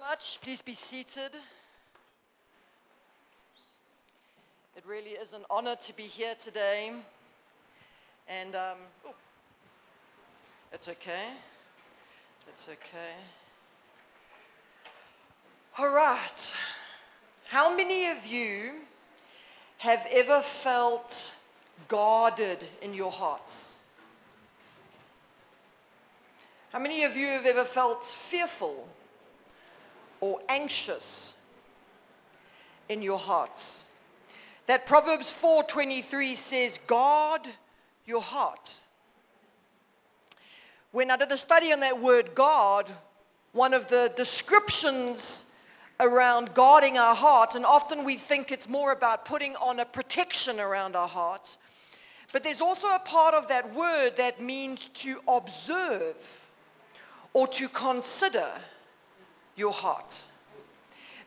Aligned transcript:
much. 0.00 0.38
Please 0.42 0.62
be 0.62 0.74
seated. 0.74 1.32
It 4.76 4.84
really 4.86 5.10
is 5.10 5.32
an 5.32 5.42
honor 5.50 5.76
to 5.76 5.96
be 5.96 6.04
here 6.04 6.34
today. 6.42 6.92
And 8.28 8.54
um, 8.54 8.76
oh, 9.06 9.14
it's 10.72 10.88
okay. 10.88 11.28
It's 12.48 12.68
okay. 12.68 13.14
All 15.78 15.92
right. 15.92 16.56
How 17.46 17.74
many 17.74 18.08
of 18.08 18.26
you 18.26 18.72
have 19.78 20.06
ever 20.10 20.40
felt 20.40 21.32
guarded 21.88 22.62
in 22.82 22.94
your 22.94 23.10
hearts? 23.10 23.78
How 26.72 26.78
many 26.78 27.04
of 27.04 27.16
you 27.16 27.26
have 27.26 27.46
ever 27.46 27.64
felt 27.64 28.04
fearful 28.04 28.88
or 30.20 30.40
anxious 30.48 31.34
in 32.88 33.02
your 33.02 33.18
hearts? 33.18 33.84
That 34.66 34.86
Proverbs 34.86 35.32
4:23 35.32 36.34
says, 36.34 36.78
"Guard 36.86 37.48
your 38.04 38.22
heart." 38.22 38.80
When 40.90 41.10
I 41.10 41.16
did 41.16 41.32
a 41.32 41.38
study 41.38 41.72
on 41.72 41.80
that 41.80 41.98
word 41.98 42.34
guard, 42.34 42.90
one 43.52 43.74
of 43.74 43.88
the 43.88 44.12
descriptions 44.16 45.44
around 46.00 46.54
guarding 46.54 46.96
our 46.96 47.14
hearts, 47.14 47.54
and 47.54 47.66
often 47.66 48.04
we 48.04 48.16
think 48.16 48.52
it's 48.52 48.68
more 48.68 48.92
about 48.92 49.24
putting 49.24 49.56
on 49.56 49.80
a 49.80 49.84
protection 49.84 50.60
around 50.60 50.96
our 50.96 51.08
hearts. 51.08 51.58
But 52.32 52.42
there's 52.42 52.60
also 52.60 52.88
a 52.88 52.98
part 52.98 53.34
of 53.34 53.48
that 53.48 53.72
word 53.72 54.16
that 54.16 54.40
means 54.40 54.88
to 54.88 55.22
observe 55.26 56.50
or 57.32 57.48
to 57.48 57.68
consider 57.68 58.60
your 59.58 59.72
heart. 59.72 60.22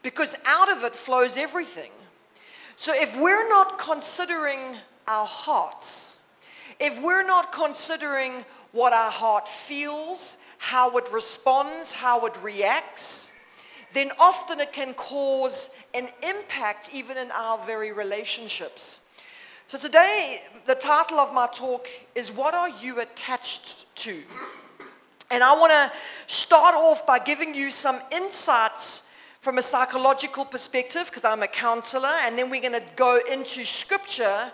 Because 0.01 0.35
out 0.45 0.71
of 0.71 0.83
it 0.83 0.95
flows 0.95 1.37
everything. 1.37 1.91
So 2.75 2.93
if 2.95 3.15
we're 3.15 3.47
not 3.49 3.77
considering 3.77 4.59
our 5.07 5.27
hearts, 5.27 6.17
if 6.79 6.99
we're 7.03 7.25
not 7.25 7.51
considering 7.51 8.43
what 8.71 8.93
our 8.93 9.11
heart 9.11 9.47
feels, 9.47 10.37
how 10.57 10.97
it 10.97 11.11
responds, 11.11 11.93
how 11.93 12.25
it 12.25 12.41
reacts, 12.41 13.31
then 13.93 14.11
often 14.19 14.59
it 14.59 14.71
can 14.71 14.93
cause 14.93 15.69
an 15.93 16.07
impact 16.27 16.89
even 16.93 17.17
in 17.17 17.29
our 17.31 17.57
very 17.65 17.91
relationships. 17.91 18.99
So 19.67 19.77
today, 19.77 20.41
the 20.65 20.75
title 20.75 21.19
of 21.19 21.33
my 21.33 21.47
talk 21.53 21.87
is 22.15 22.31
What 22.31 22.53
Are 22.53 22.69
You 22.69 22.99
Attached 22.99 23.93
to? 23.97 24.23
And 25.31 25.41
I 25.45 25.53
want 25.53 25.71
to 25.71 25.91
start 26.27 26.75
off 26.75 27.07
by 27.07 27.17
giving 27.17 27.55
you 27.55 27.71
some 27.71 28.01
insights 28.11 29.03
from 29.39 29.57
a 29.57 29.61
psychological 29.61 30.43
perspective, 30.43 31.05
because 31.05 31.23
I'm 31.23 31.41
a 31.41 31.47
counselor, 31.47 32.11
and 32.23 32.37
then 32.37 32.49
we're 32.49 32.59
going 32.61 32.73
to 32.73 32.83
go 32.97 33.17
into 33.31 33.63
scripture, 33.63 34.51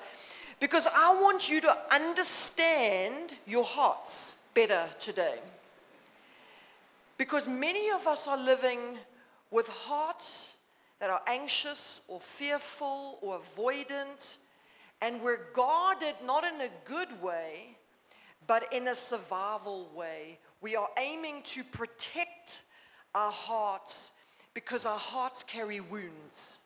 because 0.60 0.88
I 0.96 1.20
want 1.20 1.50
you 1.50 1.62
to 1.62 1.78
understand 1.92 3.34
your 3.48 3.64
hearts 3.64 4.36
better 4.54 4.86
today. 5.00 5.40
Because 7.18 7.48
many 7.48 7.90
of 7.90 8.06
us 8.06 8.28
are 8.28 8.38
living 8.38 8.80
with 9.50 9.68
hearts 9.68 10.54
that 11.00 11.10
are 11.10 11.22
anxious 11.26 12.02
or 12.08 12.20
fearful 12.20 13.18
or 13.22 13.40
avoidant, 13.40 14.38
and 15.02 15.22
we're 15.22 15.42
guarded 15.54 16.14
not 16.24 16.44
in 16.44 16.62
a 16.62 16.70
good 16.86 17.22
way, 17.22 17.76
but 18.46 18.72
in 18.72 18.88
a 18.88 18.96
survival 18.96 19.90
way 19.96 20.38
we 20.62 20.76
are 20.76 20.90
aiming 20.98 21.42
to 21.44 21.64
protect 21.64 22.62
our 23.14 23.32
hearts 23.32 24.12
because 24.54 24.86
our 24.86 24.98
hearts 24.98 25.44
carry 25.44 25.80
wounds. 25.80 26.60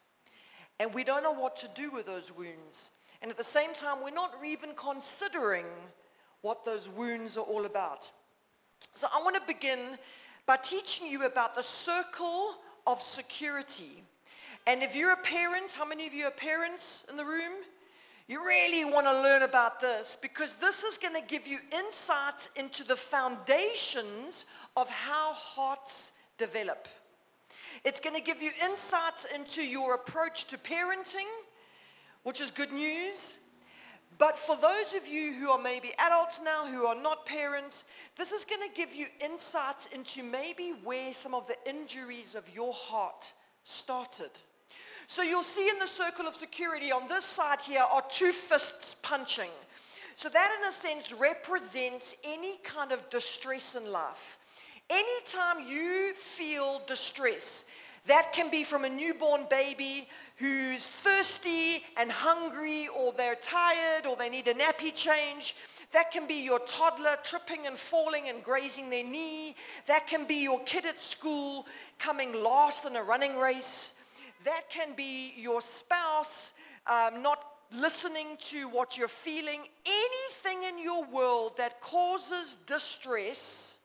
And 0.79 0.93
we 0.93 1.03
don't 1.03 1.23
know 1.23 1.31
what 1.31 1.55
to 1.57 1.69
do 1.75 1.91
with 1.91 2.05
those 2.05 2.35
wounds. 2.35 2.89
And 3.21 3.29
at 3.29 3.37
the 3.37 3.43
same 3.43 3.73
time, 3.73 3.97
we're 4.03 4.11
not 4.11 4.33
even 4.43 4.71
considering 4.75 5.65
what 6.41 6.65
those 6.65 6.89
wounds 6.89 7.37
are 7.37 7.45
all 7.45 7.65
about. 7.65 8.09
So 8.93 9.07
I 9.13 9.21
want 9.21 9.35
to 9.35 9.41
begin 9.45 9.79
by 10.45 10.57
teaching 10.57 11.07
you 11.07 11.25
about 11.25 11.53
the 11.53 11.61
circle 11.61 12.55
of 12.87 13.01
security. 13.01 14.03
And 14.67 14.81
if 14.81 14.95
you're 14.95 15.13
a 15.13 15.17
parent, 15.17 15.71
how 15.71 15.85
many 15.85 16.07
of 16.07 16.13
you 16.13 16.25
are 16.25 16.31
parents 16.31 17.05
in 17.09 17.17
the 17.17 17.25
room? 17.25 17.53
You 18.27 18.45
really 18.45 18.85
want 18.85 19.07
to 19.07 19.21
learn 19.21 19.41
about 19.41 19.79
this 19.81 20.17
because 20.21 20.53
this 20.55 20.83
is 20.83 20.97
going 20.97 21.15
to 21.15 21.27
give 21.27 21.47
you 21.47 21.59
insights 21.71 22.49
into 22.55 22.83
the 22.83 22.95
foundations 22.95 24.45
of 24.77 24.89
how 24.89 25.33
hearts 25.33 26.11
develop. 26.37 26.87
It's 27.83 27.99
going 27.99 28.15
to 28.15 28.21
give 28.21 28.41
you 28.41 28.51
insights 28.63 29.25
into 29.33 29.65
your 29.65 29.95
approach 29.95 30.45
to 30.45 30.57
parenting, 30.57 31.27
which 32.23 32.41
is 32.41 32.51
good 32.51 32.71
news. 32.71 33.37
But 34.17 34.37
for 34.37 34.55
those 34.55 34.93
of 34.95 35.07
you 35.07 35.33
who 35.33 35.49
are 35.49 35.61
maybe 35.61 35.91
adults 35.97 36.39
now, 36.43 36.65
who 36.65 36.85
are 36.85 37.01
not 37.01 37.25
parents, 37.25 37.85
this 38.17 38.31
is 38.31 38.45
going 38.45 38.61
to 38.61 38.75
give 38.75 38.93
you 38.93 39.07
insights 39.19 39.87
into 39.87 40.21
maybe 40.21 40.73
where 40.83 41.11
some 41.13 41.33
of 41.33 41.47
the 41.47 41.57
injuries 41.67 42.35
of 42.35 42.47
your 42.53 42.73
heart 42.73 43.33
started. 43.63 44.29
So 45.11 45.23
you'll 45.23 45.43
see 45.43 45.67
in 45.67 45.77
the 45.77 45.87
circle 45.87 46.25
of 46.25 46.35
security 46.35 46.89
on 46.89 47.05
this 47.09 47.25
side 47.25 47.59
here 47.59 47.83
are 47.91 48.01
two 48.09 48.31
fists 48.31 48.95
punching. 49.01 49.49
So 50.15 50.29
that, 50.29 50.57
in 50.57 50.69
a 50.69 50.71
sense, 50.71 51.11
represents 51.11 52.15
any 52.23 52.55
kind 52.63 52.93
of 52.93 53.09
distress 53.09 53.75
in 53.75 53.91
life. 53.91 54.37
Anytime 54.89 55.67
you 55.67 56.13
feel 56.13 56.81
distress, 56.87 57.65
that 58.05 58.31
can 58.31 58.49
be 58.49 58.63
from 58.63 58.85
a 58.85 58.89
newborn 58.89 59.47
baby 59.49 60.07
who's 60.37 60.87
thirsty 60.87 61.83
and 61.97 62.09
hungry, 62.09 62.87
or 62.97 63.11
they're 63.11 63.35
tired, 63.35 64.05
or 64.05 64.15
they 64.15 64.29
need 64.29 64.47
a 64.47 64.53
nappy 64.53 64.95
change. 64.95 65.57
That 65.91 66.11
can 66.11 66.25
be 66.25 66.35
your 66.35 66.59
toddler 66.59 67.17
tripping 67.21 67.67
and 67.67 67.75
falling 67.75 68.29
and 68.29 68.41
grazing 68.45 68.89
their 68.89 69.03
knee. 69.03 69.57
That 69.87 70.07
can 70.07 70.23
be 70.23 70.35
your 70.35 70.63
kid 70.63 70.85
at 70.85 71.01
school 71.01 71.65
coming 71.99 72.31
last 72.31 72.85
in 72.85 72.95
a 72.95 73.03
running 73.03 73.35
race. 73.35 73.91
That 74.43 74.69
can 74.69 74.93
be 74.95 75.33
your 75.37 75.61
spouse 75.61 76.53
um, 76.87 77.21
not 77.21 77.45
listening 77.77 78.37
to 78.39 78.67
what 78.69 78.97
you're 78.97 79.07
feeling. 79.07 79.61
Anything 79.85 80.63
in 80.63 80.83
your 80.83 81.05
world 81.05 81.57
that 81.57 81.79
causes 81.81 82.57
distress. 82.65 83.77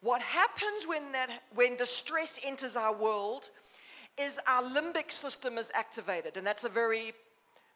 What 0.00 0.20
happens 0.20 0.86
when, 0.86 1.12
that, 1.12 1.30
when 1.54 1.76
distress 1.76 2.38
enters 2.44 2.76
our 2.76 2.94
world 2.94 3.50
is 4.18 4.38
our 4.46 4.62
limbic 4.62 5.10
system 5.10 5.56
is 5.56 5.70
activated. 5.74 6.36
And 6.36 6.46
that's 6.46 6.64
a 6.64 6.68
very 6.68 7.14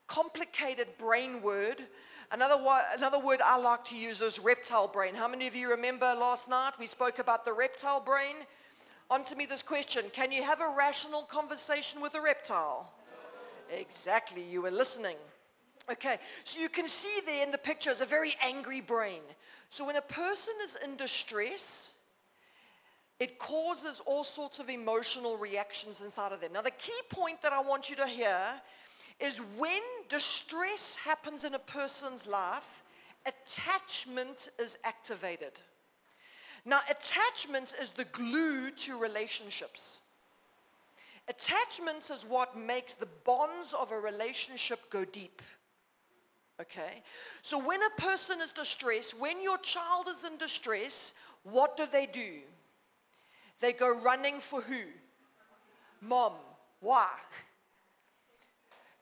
complicated 0.07 0.89
brain 0.99 1.43
word. 1.43 1.83
Another, 2.31 2.63
another 2.97 3.19
word 3.19 3.41
I 3.43 3.57
like 3.57 3.85
to 3.87 3.97
use 3.97 4.21
is 4.21 4.39
reptile 4.39 4.89
brain. 4.89 5.15
How 5.15 5.29
many 5.29 5.47
of 5.47 5.57
you 5.57 5.71
remember 5.71 6.07
last 6.07 6.49
night 6.49 6.73
we 6.79 6.87
spoke 6.87 7.19
about 7.19 7.45
the 7.45 7.53
reptile 7.53 8.01
brain? 8.01 8.37
Answer 9.11 9.37
me 9.37 9.47
this 9.47 9.63
question 9.63 10.05
Can 10.13 10.33
you 10.33 10.43
have 10.43 10.61
a 10.61 10.75
rational 10.77 11.23
conversation 11.23 12.01
with 12.01 12.15
a 12.15 12.21
reptile? 12.21 12.93
Exactly, 13.71 14.43
you 14.43 14.63
were 14.63 14.71
listening. 14.71 15.17
Okay, 15.91 16.19
so 16.45 16.61
you 16.61 16.69
can 16.69 16.87
see 16.87 17.21
there 17.25 17.43
in 17.43 17.51
the 17.51 17.59
picture 17.59 17.91
is 17.91 18.03
a 18.03 18.07
very 18.07 18.35
angry 18.43 18.81
brain. 18.81 19.21
So 19.71 19.87
when 19.87 19.97
a 19.97 20.03
person 20.03 20.55
is 20.63 20.77
in 20.85 20.97
distress, 20.97 21.93
it 23.21 23.39
causes 23.39 24.01
all 24.07 24.25
sorts 24.25 24.59
of 24.59 24.69
emotional 24.69 25.37
reactions 25.37 26.01
inside 26.03 26.33
of 26.33 26.41
them. 26.41 26.53
Now, 26.53 26.63
the 26.63 26.71
key 26.71 27.01
point 27.09 27.43
that 27.43 27.53
I 27.53 27.61
want 27.61 27.91
you 27.91 27.97
to 27.97 28.07
hear 28.07 28.39
is 29.19 29.39
when 29.57 29.81
distress 30.09 30.95
happens 30.95 31.45
in 31.45 31.55
a 31.55 31.59
person's 31.59 32.27
life, 32.27 32.85
attachment 33.27 34.49
is 34.61 34.79
activated. 34.85 35.53
Now, 36.69 36.81
attachments 36.91 37.73
is 37.81 37.93
the 37.93 38.05
glue 38.05 38.71
to 38.71 38.99
relationships. 38.99 40.01
Attachments 41.27 42.11
is 42.11 42.27
what 42.27 42.59
makes 42.59 42.93
the 42.93 43.09
bonds 43.25 43.73
of 43.73 43.91
a 43.91 43.99
relationship 43.99 44.79
go 44.91 45.07
deep. 45.07 45.41
Okay? 46.61 47.03
So, 47.41 47.59
when 47.59 47.81
a 47.83 48.01
person 48.03 48.43
is 48.43 48.53
distressed, 48.53 49.19
when 49.19 49.43
your 49.43 49.57
child 49.59 50.09
is 50.11 50.25
in 50.25 50.37
distress, 50.37 51.15
what 51.43 51.79
do 51.79 51.87
they 51.91 52.05
do? 52.05 52.41
They 53.61 53.73
go 53.73 53.99
running 54.03 54.39
for 54.39 54.61
who? 54.61 54.83
Mom. 56.03 56.35
Why? 56.81 57.09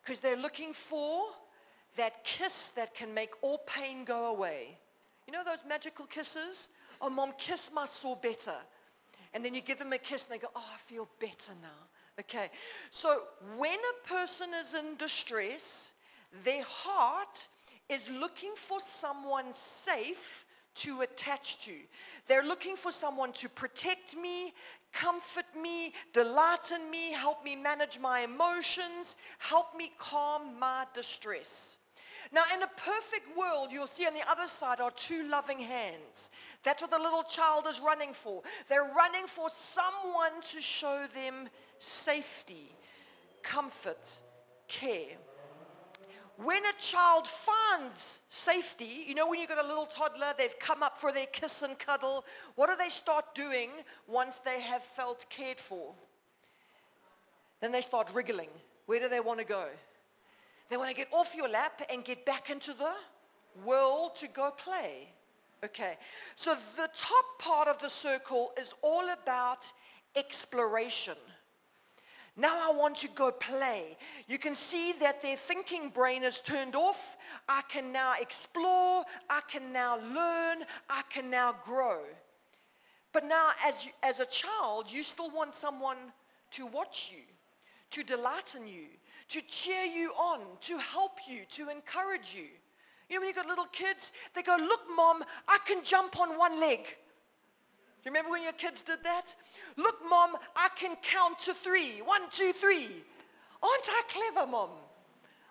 Because 0.04 0.20
they're 0.20 0.36
looking 0.36 0.72
for 0.72 1.24
that 1.96 2.22
kiss 2.22 2.68
that 2.76 2.94
can 2.94 3.12
make 3.12 3.30
all 3.42 3.58
pain 3.66 4.04
go 4.04 4.26
away. 4.26 4.78
You 5.26 5.32
know 5.32 5.42
those 5.42 5.64
magical 5.68 6.06
kisses? 6.06 6.68
Oh, 7.00 7.10
mom, 7.10 7.32
kiss 7.38 7.70
my 7.72 7.86
sore 7.86 8.16
better. 8.16 8.54
And 9.34 9.44
then 9.44 9.54
you 9.54 9.60
give 9.60 9.78
them 9.78 9.92
a 9.92 9.98
kiss 9.98 10.24
and 10.24 10.34
they 10.34 10.42
go, 10.42 10.50
Oh, 10.54 10.64
I 10.74 10.78
feel 10.78 11.08
better 11.20 11.52
now. 11.60 12.20
Okay. 12.20 12.48
So 12.90 13.22
when 13.56 13.78
a 13.78 14.08
person 14.08 14.48
is 14.60 14.74
in 14.74 14.96
distress, 14.96 15.90
their 16.44 16.64
heart 16.64 17.48
is 17.88 18.08
looking 18.08 18.52
for 18.56 18.78
someone 18.80 19.52
safe 19.52 20.44
to 20.76 21.02
attach 21.02 21.64
to. 21.64 21.72
They're 22.26 22.42
looking 22.42 22.76
for 22.76 22.92
someone 22.92 23.32
to 23.34 23.48
protect 23.48 24.16
me, 24.16 24.52
comfort 24.92 25.46
me, 25.60 25.92
delight 26.12 26.70
in 26.74 26.90
me, 26.90 27.12
help 27.12 27.44
me 27.44 27.56
manage 27.56 27.98
my 27.98 28.20
emotions, 28.20 29.16
help 29.38 29.76
me 29.76 29.92
calm 29.98 30.58
my 30.58 30.84
distress. 30.94 31.76
Now, 32.32 32.42
in 32.54 32.62
a 32.62 32.66
perfect 32.66 33.36
world, 33.36 33.68
you'll 33.70 33.86
see 33.86 34.06
on 34.06 34.14
the 34.14 34.28
other 34.28 34.46
side 34.46 34.80
are 34.80 34.90
two 34.90 35.28
loving 35.28 35.60
hands. 35.60 36.30
That's 36.62 36.82
what 36.82 36.90
the 36.90 36.98
little 36.98 37.22
child 37.22 37.66
is 37.68 37.80
running 37.80 38.12
for. 38.12 38.42
They're 38.68 38.90
running 38.96 39.26
for 39.26 39.48
someone 39.50 40.42
to 40.52 40.60
show 40.60 41.06
them 41.14 41.48
safety, 41.78 42.72
comfort, 43.42 44.20
care. 44.68 45.16
When 46.36 46.62
a 46.66 46.72
child 46.78 47.26
finds 47.26 48.20
safety, 48.28 49.04
you 49.06 49.14
know, 49.14 49.28
when 49.28 49.40
you've 49.40 49.48
got 49.48 49.64
a 49.64 49.66
little 49.66 49.86
toddler, 49.86 50.34
they've 50.36 50.58
come 50.58 50.82
up 50.82 50.98
for 50.98 51.10
their 51.10 51.26
kiss 51.26 51.62
and 51.62 51.78
cuddle, 51.78 52.24
what 52.56 52.68
do 52.68 52.76
they 52.76 52.90
start 52.90 53.34
doing 53.34 53.70
once 54.06 54.36
they 54.38 54.60
have 54.60 54.82
felt 54.82 55.24
cared 55.30 55.58
for? 55.58 55.94
Then 57.60 57.72
they 57.72 57.80
start 57.80 58.12
wriggling. 58.12 58.50
Where 58.84 59.00
do 59.00 59.08
they 59.08 59.20
want 59.20 59.40
to 59.40 59.46
go? 59.46 59.66
They 60.68 60.76
want 60.76 60.90
to 60.90 60.96
get 60.96 61.08
off 61.12 61.34
your 61.36 61.48
lap 61.48 61.82
and 61.92 62.04
get 62.04 62.24
back 62.24 62.50
into 62.50 62.72
the 62.72 62.92
world 63.64 64.16
to 64.16 64.28
go 64.28 64.50
play. 64.50 65.08
Okay, 65.64 65.96
so 66.34 66.54
the 66.76 66.88
top 66.94 67.24
part 67.38 67.68
of 67.68 67.78
the 67.78 67.88
circle 67.88 68.52
is 68.60 68.74
all 68.82 69.08
about 69.10 69.64
exploration. 70.14 71.16
Now 72.36 72.70
I 72.70 72.76
want 72.76 72.96
to 72.96 73.08
go 73.08 73.30
play. 73.30 73.96
You 74.28 74.38
can 74.38 74.54
see 74.54 74.92
that 75.00 75.22
their 75.22 75.36
thinking 75.36 75.88
brain 75.88 76.22
is 76.22 76.40
turned 76.40 76.76
off. 76.76 77.16
I 77.48 77.62
can 77.68 77.92
now 77.92 78.12
explore. 78.20 79.04
I 79.30 79.40
can 79.48 79.72
now 79.72 79.96
learn. 79.96 80.66
I 80.90 81.02
can 81.08 81.30
now 81.30 81.54
grow. 81.64 82.00
But 83.12 83.24
now, 83.24 83.52
as, 83.64 83.88
as 84.02 84.20
a 84.20 84.26
child, 84.26 84.92
you 84.92 85.02
still 85.02 85.30
want 85.30 85.54
someone 85.54 85.96
to 86.50 86.66
watch 86.66 87.10
you, 87.16 87.22
to 87.92 88.04
delight 88.04 88.54
in 88.54 88.66
you, 88.66 88.88
to 89.28 89.40
cheer 89.42 89.84
you 89.84 90.10
on, 90.12 90.40
to 90.62 90.78
help 90.78 91.18
you, 91.28 91.40
to 91.50 91.68
encourage 91.68 92.34
you. 92.34 92.46
You 93.08 93.16
know, 93.16 93.20
when 93.20 93.28
you've 93.28 93.36
got 93.36 93.46
little 93.46 93.66
kids, 93.66 94.12
they 94.34 94.42
go, 94.42 94.56
Look, 94.58 94.82
mom, 94.94 95.22
I 95.48 95.58
can 95.66 95.84
jump 95.84 96.18
on 96.18 96.38
one 96.38 96.60
leg. 96.60 96.80
Do 98.06 98.10
you 98.10 98.12
remember 98.12 98.30
when 98.30 98.42
your 98.42 98.52
kids 98.52 98.82
did 98.82 98.98
that? 99.04 99.34
Look, 99.76 99.96
mom, 100.08 100.36
I 100.54 100.68
can 100.76 100.96
count 101.02 101.38
to 101.40 101.54
three. 101.54 102.00
One, 102.04 102.22
two, 102.30 102.52
three. 102.52 103.02
Aren't 103.62 103.88
I 103.88 104.02
clever, 104.08 104.50
mom? 104.50 104.70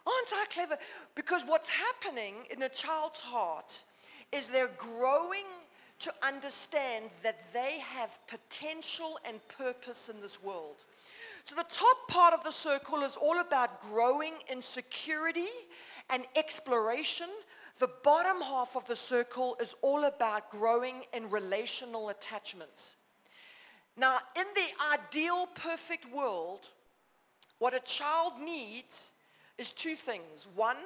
Aren't 0.08 0.34
I 0.34 0.46
clever? 0.50 0.78
Because 1.16 1.44
what's 1.46 1.70
happening 1.70 2.36
in 2.52 2.62
a 2.62 2.70
child's 2.70 3.20
heart 3.20 3.84
is 4.32 4.48
they're 4.48 4.72
growing 4.78 5.46
to 6.00 6.14
understand 6.22 7.06
that 7.24 7.54
they 7.54 7.80
have 7.80 8.20
potential 8.28 9.18
and 9.28 9.40
purpose 9.48 10.10
in 10.14 10.22
this 10.22 10.42
world. 10.44 10.76
So, 11.44 11.56
the 11.56 11.66
top 11.70 12.08
part 12.08 12.34
of 12.34 12.44
the 12.44 12.52
circle 12.52 13.04
is 13.04 13.16
all 13.16 13.40
about 13.40 13.80
growing 13.80 14.34
in 14.52 14.62
security 14.62 15.48
and 16.10 16.24
exploration. 16.36 17.28
The 17.78 17.90
bottom 18.04 18.42
half 18.42 18.76
of 18.76 18.88
the 18.88 18.96
circle 18.96 19.56
is 19.62 19.76
all 19.82 20.06
about 20.06 20.50
growing 20.50 21.04
in 21.14 21.30
relational 21.30 22.10
attachment. 22.10 22.94
Now, 23.98 24.18
in 24.36 24.46
the 24.56 24.68
ideal, 24.92 25.48
perfect 25.54 26.12
world, 26.12 26.70
what 27.60 27.74
a 27.74 27.80
child 27.82 28.34
needs 28.44 29.12
is 29.58 29.72
two 29.72 29.96
things. 29.96 30.48
One, 30.56 30.78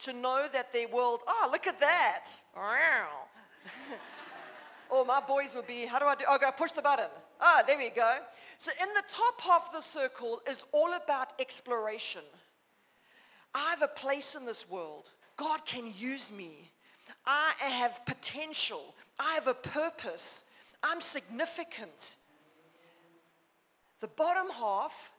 to 0.00 0.12
know 0.12 0.46
that 0.52 0.72
their 0.72 0.88
world, 0.88 1.20
oh, 1.26 1.48
look 1.50 1.66
at 1.66 1.80
that. 1.80 2.26
oh, 4.90 5.04
my 5.04 5.20
boys 5.20 5.54
would 5.54 5.66
be, 5.66 5.86
how 5.86 5.98
do 5.98 6.06
I 6.06 6.14
do? 6.14 6.24
Oh, 6.28 6.38
gotta 6.38 6.56
push 6.56 6.72
the 6.72 6.82
button. 6.82 7.08
Ah, 7.40 7.62
there 7.66 7.78
we 7.78 7.90
go. 7.90 8.16
So, 8.58 8.70
in 8.82 8.88
the 8.94 9.02
top 9.08 9.40
half 9.40 9.68
of 9.68 9.74
the 9.74 9.82
circle 9.82 10.40
is 10.50 10.64
all 10.72 10.92
about 10.94 11.32
exploration. 11.40 12.22
I 13.54 13.70
have 13.70 13.82
a 13.82 13.88
place 13.88 14.34
in 14.34 14.44
this 14.44 14.68
world. 14.68 15.10
God 15.36 15.64
can 15.64 15.92
use 15.96 16.30
me. 16.30 16.70
I 17.24 17.52
have 17.60 18.04
potential. 18.06 18.94
I 19.18 19.34
have 19.34 19.46
a 19.46 19.54
purpose. 19.54 20.42
I'm 20.82 21.00
significant. 21.00 22.16
The 24.00 24.08
bottom 24.08 24.50
half 24.50 25.12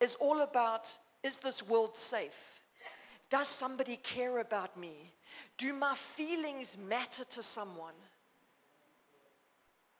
is 0.00 0.16
all 0.16 0.40
about 0.40 0.88
is 1.22 1.38
this 1.38 1.66
world 1.66 1.96
safe? 1.96 2.60
Does 3.30 3.48
somebody 3.48 3.96
care 4.02 4.38
about 4.38 4.76
me? 4.76 5.12
Do 5.58 5.72
my 5.72 5.94
feelings 5.94 6.76
matter 6.88 7.24
to 7.24 7.42
someone? 7.42 7.94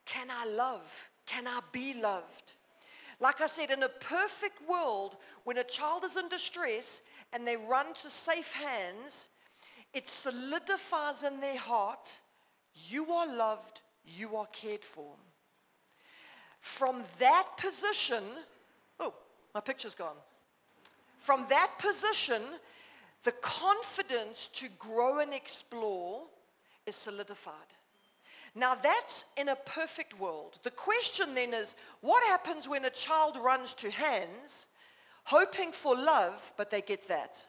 Can 0.06 0.28
I 0.30 0.46
love? 0.46 1.08
Can 1.26 1.46
I 1.46 1.60
be 1.72 1.94
loved? 1.94 2.54
Like 3.20 3.40
I 3.40 3.46
said, 3.46 3.70
in 3.70 3.82
a 3.82 3.88
perfect 3.88 4.58
world, 4.68 5.16
when 5.44 5.58
a 5.58 5.64
child 5.64 6.04
is 6.04 6.16
in 6.16 6.28
distress 6.28 7.02
and 7.32 7.46
they 7.46 7.56
run 7.56 7.92
to 8.02 8.10
safe 8.10 8.52
hands, 8.52 9.28
it 9.92 10.08
solidifies 10.08 11.22
in 11.22 11.40
their 11.40 11.58
heart 11.58 12.20
you 12.88 13.12
are 13.12 13.26
loved, 13.26 13.82
you 14.04 14.36
are 14.36 14.46
cared 14.46 14.84
for. 14.84 15.14
From 16.60 17.02
that 17.18 17.46
position, 17.56 18.22
oh, 19.00 19.14
my 19.54 19.60
picture's 19.60 19.94
gone. 19.94 20.16
From 21.18 21.46
that 21.50 21.70
position, 21.78 22.42
the 23.24 23.32
confidence 23.32 24.48
to 24.54 24.68
grow 24.78 25.18
and 25.18 25.34
explore 25.34 26.22
is 26.86 26.96
solidified. 26.96 27.54
Now, 28.54 28.74
that's 28.74 29.24
in 29.36 29.48
a 29.48 29.56
perfect 29.56 30.18
world. 30.18 30.58
The 30.62 30.70
question 30.70 31.34
then 31.34 31.54
is 31.54 31.74
what 32.00 32.24
happens 32.24 32.68
when 32.68 32.84
a 32.84 32.90
child 32.90 33.38
runs 33.42 33.74
to 33.74 33.90
hands, 33.90 34.66
hoping 35.24 35.72
for 35.72 35.94
love, 35.94 36.52
but 36.56 36.70
they 36.70 36.80
get 36.82 37.06
that? 37.08 37.46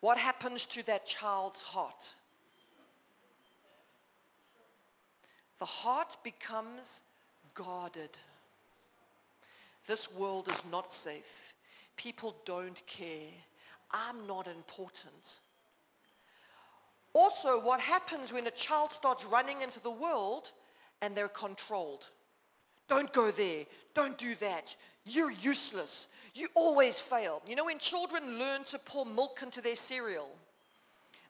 What 0.00 0.18
happens 0.18 0.66
to 0.66 0.86
that 0.86 1.06
child's 1.06 1.62
heart? 1.62 2.14
The 5.58 5.64
heart 5.64 6.18
becomes 6.22 7.00
guarded. 7.54 8.10
This 9.86 10.12
world 10.12 10.48
is 10.48 10.64
not 10.70 10.92
safe. 10.92 11.54
People 11.96 12.36
don't 12.44 12.80
care. 12.86 13.32
I'm 13.90 14.26
not 14.26 14.46
important. 14.46 15.38
Also, 17.16 17.58
what 17.58 17.80
happens 17.80 18.30
when 18.30 18.46
a 18.46 18.50
child 18.50 18.92
starts 18.92 19.24
running 19.24 19.62
into 19.62 19.80
the 19.80 19.90
world 19.90 20.50
and 21.00 21.16
they're 21.16 21.28
controlled? 21.28 22.10
Don't 22.88 23.10
go 23.10 23.30
there. 23.30 23.64
Don't 23.94 24.18
do 24.18 24.34
that. 24.40 24.76
You're 25.06 25.30
useless. 25.30 26.08
You 26.34 26.48
always 26.54 27.00
fail. 27.00 27.40
You 27.48 27.56
know, 27.56 27.64
when 27.64 27.78
children 27.78 28.38
learn 28.38 28.64
to 28.64 28.78
pour 28.78 29.06
milk 29.06 29.40
into 29.42 29.62
their 29.62 29.76
cereal, 29.76 30.28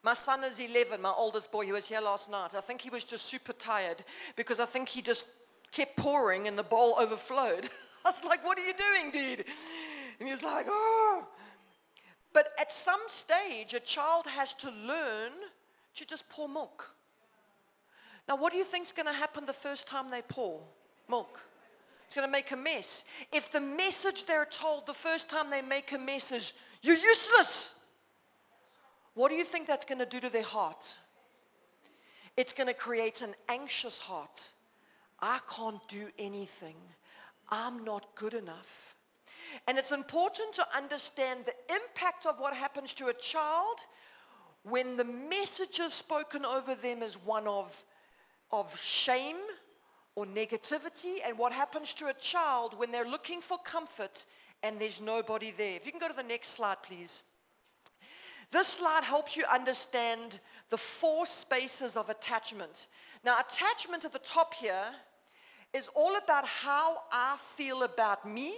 my 0.03 0.15
son 0.15 0.43
is 0.43 0.59
11, 0.59 1.01
my 1.01 1.13
oldest 1.17 1.53
boy, 1.53 1.65
he 1.65 1.71
was 1.71 1.87
here 1.87 2.01
last 2.01 2.29
night. 2.29 2.57
I 2.57 2.61
think 2.63 2.81
he 2.81 2.91
was 2.91 3.05
just 3.05 3.27
super 3.27 3.53
tired 3.53 4.05
because 4.35 4.59
I 4.59 4.67
think 4.67 4.89
he 4.89 5.03
just 5.03 5.29
kept 5.71 5.97
pouring 5.97 6.49
and 6.49 6.59
the 6.59 6.65
bowl 6.65 6.97
overflowed. 6.99 7.71
I 8.05 8.11
was 8.11 8.25
like, 8.25 8.45
What 8.45 8.59
are 8.59 8.67
you 8.67 8.75
doing, 8.75 9.13
dude? 9.13 9.45
And 10.19 10.29
he's 10.29 10.43
like, 10.43 10.67
Oh. 10.69 11.29
But 12.33 12.49
at 12.59 12.73
some 12.73 13.01
stage, 13.07 13.73
a 13.73 13.81
child 13.81 14.27
has 14.27 14.53
to 14.55 14.71
learn 14.85 15.31
to 15.97 16.07
just 16.07 16.29
pour 16.29 16.49
milk. 16.49 16.95
Now, 18.29 18.37
what 18.37 18.53
do 18.53 18.59
you 18.59 18.65
think 18.65 18.87
is 18.87 18.93
going 18.93 19.07
to 19.07 19.13
happen 19.13 19.47
the 19.47 19.53
first 19.53 19.87
time 19.87 20.11
they 20.11 20.23
pour 20.23 20.61
milk? 21.09 21.41
It's 22.07 22.15
going 22.15 22.27
to 22.27 22.33
make 22.33 22.51
a 22.53 22.57
mess. 22.57 23.05
If 23.33 23.51
the 23.51 23.61
message 23.61 24.27
they're 24.27 24.47
told 24.47 24.87
the 24.87 24.95
first 24.95 25.29
time 25.29 25.51
they 25.51 25.63
make 25.63 25.93
a 25.93 25.99
mess 25.99 26.33
is, 26.33 26.53
you're 26.83 26.97
useless, 26.97 27.75
what 29.15 29.31
do 29.31 29.35
you 29.35 29.45
think 29.45 29.67
that's 29.67 29.85
going 29.85 29.99
to 29.99 30.07
do 30.07 30.21
to 30.21 30.31
their 30.31 30.43
heart? 30.43 30.99
It's 32.37 32.53
going 32.53 32.69
to 32.69 32.75
create 32.75 33.23
an 33.23 33.35
anxious 33.49 33.99
heart. 33.99 34.51
I 35.21 35.39
can't 35.49 35.81
do 35.89 36.09
anything. 36.19 36.77
I'm 37.49 37.85
not 37.85 38.15
good 38.15 38.35
enough. 38.35 38.95
And 39.67 39.79
it's 39.79 39.93
important 39.93 40.53
to 40.55 40.67
understand 40.77 41.41
the 41.47 41.75
impact 41.75 42.27
of 42.27 42.39
what 42.39 42.53
happens 42.53 42.93
to 42.95 43.07
a 43.07 43.15
child 43.15 43.79
when 44.69 44.97
the 44.97 45.05
message 45.05 45.79
is 45.79 45.95
spoken 45.95 46.45
over 46.45 46.75
them 46.75 47.01
is 47.01 47.15
one 47.15 47.47
of, 47.47 47.85
of 48.51 48.77
shame 48.81 49.37
or 50.17 50.27
negativity 50.27 51.19
and 51.25 51.39
what 51.39 51.53
happens 51.53 51.95
to 51.95 52.07
a 52.07 52.15
child 52.15 52.77
when 52.77 52.91
they're 52.91 53.07
looking 53.07 53.41
for 53.41 53.59
comfort 53.59 54.27
and 54.65 54.81
there's 54.81 55.01
nobody 55.01 55.53
there. 55.57 55.77
If 55.77 55.87
you 55.87 55.93
can 55.93 56.01
go 56.01 56.09
to 56.09 56.17
the 56.17 56.23
next 56.25 56.49
slide, 56.49 56.79
please. 56.83 57.23
This 58.51 58.67
slide 58.67 59.05
helps 59.05 59.37
you 59.37 59.45
understand 59.53 60.41
the 60.71 60.79
four 60.79 61.27
spaces 61.27 61.97
of 61.97 62.11
attachment. 62.11 62.89
Now, 63.25 63.39
attachment 63.39 64.05
at 64.05 64.13
the 64.13 64.19
top 64.19 64.53
here 64.53 64.85
is 65.75 65.89
all 65.95 66.17
about 66.17 66.45
how 66.45 67.03
I 67.13 67.37
feel 67.55 67.85
about 67.85 68.29
me, 68.29 68.55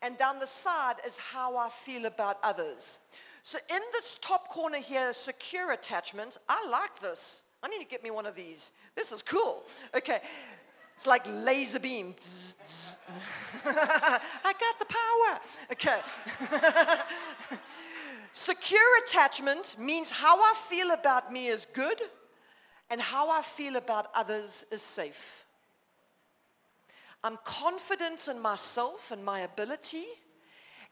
and 0.00 0.16
down 0.16 0.38
the 0.38 0.46
side 0.46 0.96
is 1.04 1.16
how 1.16 1.56
I 1.56 1.70
feel 1.70 2.04
about 2.06 2.38
others. 2.42 2.98
So, 3.46 3.58
in 3.68 3.80
this 3.92 4.18
top 4.22 4.48
corner 4.48 4.78
here, 4.78 5.12
secure 5.12 5.72
attachment, 5.72 6.38
I 6.48 6.66
like 6.70 6.98
this. 7.00 7.42
I 7.62 7.68
need 7.68 7.80
to 7.80 7.86
get 7.86 8.02
me 8.02 8.10
one 8.10 8.24
of 8.24 8.34
these. 8.34 8.72
This 8.94 9.12
is 9.12 9.20
cool. 9.20 9.64
Okay. 9.94 10.20
It's 10.96 11.06
like 11.06 11.26
laser 11.26 11.78
beam. 11.78 12.14
I 13.66 14.20
got 14.44 14.78
the 14.78 14.86
power. 14.86 15.38
Okay. 15.72 16.00
Secure 18.32 19.04
attachment 19.06 19.76
means 19.78 20.10
how 20.10 20.40
I 20.40 20.54
feel 20.70 20.92
about 20.92 21.30
me 21.30 21.48
is 21.48 21.66
good 21.74 22.00
and 22.88 22.98
how 22.98 23.28
I 23.28 23.42
feel 23.42 23.76
about 23.76 24.06
others 24.14 24.64
is 24.70 24.80
safe. 24.80 25.44
I'm 27.22 27.38
confident 27.44 28.26
in 28.26 28.40
myself 28.40 29.10
and 29.10 29.22
my 29.22 29.40
ability, 29.40 30.06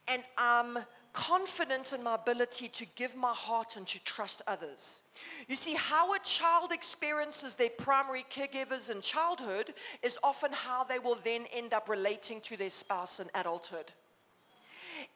and 0.07 0.23
I'm 0.37 0.77
confident 1.13 1.93
in 1.93 2.03
my 2.03 2.15
ability 2.15 2.67
to 2.67 2.85
give 2.95 3.15
my 3.15 3.31
heart 3.33 3.77
and 3.77 3.87
to 3.87 4.03
trust 4.03 4.41
others. 4.47 4.99
You 5.47 5.55
see, 5.55 5.75
how 5.75 6.13
a 6.13 6.19
child 6.19 6.71
experiences 6.71 7.53
their 7.53 7.69
primary 7.69 8.25
caregivers 8.29 8.89
in 8.89 8.99
childhood 9.01 9.73
is 10.01 10.17
often 10.23 10.51
how 10.51 10.83
they 10.83 10.99
will 10.99 11.17
then 11.23 11.45
end 11.53 11.73
up 11.73 11.87
relating 11.87 12.41
to 12.41 12.57
their 12.57 12.71
spouse 12.71 13.19
in 13.19 13.27
adulthood. 13.35 13.91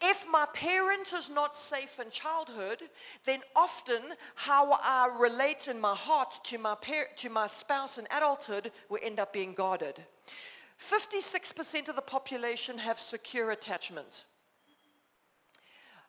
If 0.01 0.25
my 0.31 0.45
parent 0.53 1.13
is 1.13 1.29
not 1.29 1.55
safe 1.55 1.99
in 1.99 2.09
childhood, 2.09 2.83
then 3.25 3.41
often 3.55 4.01
how 4.35 4.73
I 4.73 5.09
relate 5.19 5.67
in 5.67 5.79
my 5.79 5.95
heart 5.95 6.39
to 6.45 6.57
my, 6.57 6.75
par- 6.75 7.09
to 7.17 7.29
my 7.29 7.47
spouse 7.47 7.97
in 7.97 8.07
adulthood 8.15 8.71
will 8.89 8.99
end 9.01 9.19
up 9.19 9.33
being 9.33 9.53
guarded. 9.53 10.03
56% 10.79 11.89
of 11.89 11.95
the 11.95 12.01
population 12.01 12.77
have 12.77 12.99
secure 12.99 13.51
attachment. 13.51 14.25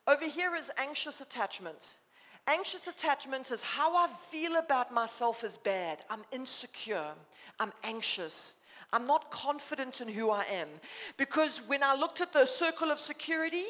Over 0.09 0.25
here 0.25 0.55
is 0.55 0.71
anxious 0.79 1.21
attachment. 1.21 1.97
Anxious 2.47 2.87
attachment 2.87 3.51
is 3.51 3.61
how 3.61 3.95
I 3.95 4.07
feel 4.07 4.55
about 4.55 4.91
myself 4.91 5.43
is 5.43 5.55
bad. 5.55 5.99
I'm 6.09 6.23
insecure. 6.31 7.11
I'm 7.59 7.71
anxious. 7.83 8.55
I'm 8.91 9.05
not 9.05 9.29
confident 9.29 10.01
in 10.01 10.07
who 10.07 10.31
I 10.31 10.45
am. 10.45 10.67
Because 11.17 11.61
when 11.67 11.83
I 11.83 11.93
looked 11.93 12.21
at 12.21 12.33
the 12.33 12.47
circle 12.47 12.89
of 12.89 12.99
security, 12.99 13.65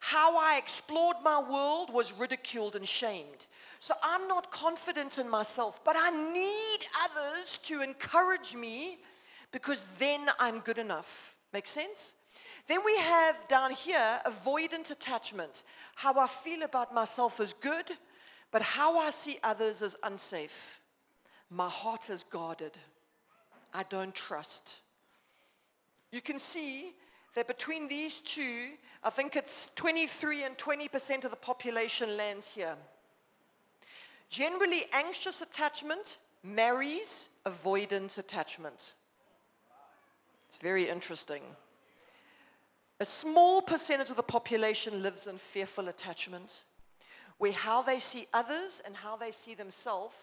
how 0.00 0.36
I 0.36 0.58
explored 0.58 1.18
my 1.22 1.40
world 1.40 1.92
was 1.92 2.12
ridiculed 2.12 2.74
and 2.74 2.86
shamed. 2.86 3.46
So 3.78 3.94
I'm 4.02 4.26
not 4.26 4.50
confident 4.50 5.18
in 5.18 5.28
myself, 5.28 5.84
but 5.84 5.94
I 5.96 6.10
need 6.10 6.78
others 7.04 7.58
to 7.58 7.82
encourage 7.82 8.56
me 8.56 8.98
because 9.52 9.86
then 10.00 10.30
I'm 10.40 10.58
good 10.58 10.78
enough. 10.78 11.36
Make 11.52 11.68
sense? 11.68 12.14
Then 12.66 12.80
we 12.84 12.96
have 12.98 13.46
down 13.48 13.70
here 13.70 14.20
avoidant 14.26 14.90
attachment. 14.90 15.62
How 15.94 16.18
I 16.18 16.26
feel 16.26 16.62
about 16.62 16.92
myself 16.92 17.38
is 17.40 17.54
good, 17.54 17.86
but 18.50 18.62
how 18.62 18.98
I 18.98 19.10
see 19.10 19.38
others 19.42 19.82
is 19.82 19.96
unsafe. 20.02 20.80
My 21.48 21.68
heart 21.68 22.10
is 22.10 22.24
guarded. 22.24 22.76
I 23.72 23.84
don't 23.84 24.14
trust. 24.14 24.80
You 26.10 26.20
can 26.20 26.38
see 26.38 26.92
that 27.34 27.46
between 27.46 27.86
these 27.86 28.20
two, 28.20 28.70
I 29.04 29.10
think 29.10 29.36
it's 29.36 29.70
23 29.76 30.44
and 30.44 30.56
20% 30.56 31.24
of 31.24 31.30
the 31.30 31.36
population 31.36 32.16
lands 32.16 32.52
here. 32.52 32.74
Generally, 34.28 34.82
anxious 34.92 35.40
attachment 35.40 36.18
marries 36.42 37.28
avoidant 37.44 38.18
attachment. 38.18 38.94
It's 40.48 40.58
very 40.58 40.88
interesting. 40.88 41.42
A 42.98 43.04
small 43.04 43.60
percentage 43.60 44.10
of 44.10 44.16
the 44.16 44.22
population 44.22 45.02
lives 45.02 45.26
in 45.26 45.36
fearful 45.36 45.88
attachment, 45.88 46.62
where 47.38 47.52
how 47.52 47.82
they 47.82 47.98
see 47.98 48.26
others 48.32 48.80
and 48.86 48.96
how 48.96 49.16
they 49.16 49.30
see 49.30 49.54
themselves 49.54 50.14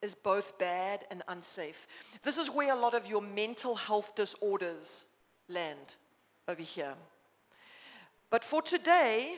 is 0.00 0.14
both 0.14 0.58
bad 0.58 1.04
and 1.10 1.22
unsafe. 1.28 1.86
This 2.22 2.38
is 2.38 2.50
where 2.50 2.72
a 2.72 2.78
lot 2.78 2.94
of 2.94 3.06
your 3.06 3.20
mental 3.20 3.74
health 3.74 4.14
disorders 4.14 5.04
land 5.48 5.96
over 6.48 6.62
here. 6.62 6.94
But 8.30 8.44
for 8.44 8.62
today, 8.62 9.36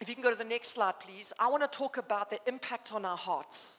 if 0.00 0.08
you 0.08 0.14
can 0.14 0.22
go 0.22 0.30
to 0.30 0.36
the 0.36 0.44
next 0.44 0.68
slide, 0.74 0.98
please, 1.00 1.32
I 1.38 1.48
want 1.48 1.62
to 1.62 1.78
talk 1.78 1.96
about 1.96 2.30
the 2.30 2.38
impact 2.46 2.92
on 2.92 3.04
our 3.04 3.16
hearts. 3.16 3.78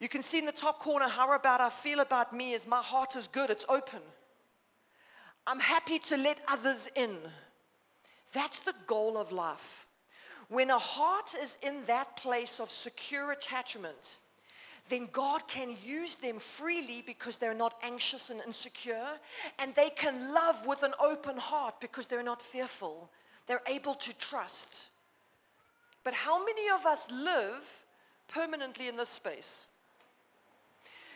You 0.00 0.08
can 0.08 0.22
see 0.22 0.38
in 0.38 0.46
the 0.46 0.52
top 0.52 0.80
corner 0.80 1.08
how 1.08 1.32
about 1.32 1.60
I 1.60 1.70
feel 1.70 2.00
about 2.00 2.34
me 2.34 2.52
is 2.52 2.66
my 2.66 2.82
heart 2.82 3.14
is 3.14 3.28
good, 3.28 3.50
it's 3.50 3.64
open. 3.68 4.00
I'm 5.46 5.60
happy 5.60 5.98
to 5.98 6.16
let 6.16 6.38
others 6.48 6.88
in. 6.94 7.16
That's 8.32 8.60
the 8.60 8.74
goal 8.86 9.18
of 9.18 9.32
life. 9.32 9.86
When 10.48 10.70
a 10.70 10.78
heart 10.78 11.34
is 11.42 11.56
in 11.62 11.82
that 11.86 12.16
place 12.16 12.60
of 12.60 12.70
secure 12.70 13.32
attachment, 13.32 14.18
then 14.88 15.08
God 15.12 15.48
can 15.48 15.74
use 15.82 16.16
them 16.16 16.38
freely 16.38 17.02
because 17.06 17.36
they're 17.36 17.54
not 17.54 17.74
anxious 17.82 18.30
and 18.30 18.40
insecure, 18.46 19.06
and 19.58 19.74
they 19.74 19.90
can 19.90 20.32
love 20.34 20.66
with 20.66 20.82
an 20.82 20.92
open 21.00 21.38
heart 21.38 21.80
because 21.80 22.06
they're 22.06 22.22
not 22.22 22.42
fearful. 22.42 23.10
They're 23.46 23.62
able 23.66 23.94
to 23.94 24.18
trust. 24.18 24.88
But 26.04 26.14
how 26.14 26.44
many 26.44 26.68
of 26.68 26.84
us 26.84 27.06
live 27.10 27.84
permanently 28.28 28.88
in 28.88 28.96
this 28.96 29.08
space? 29.08 29.66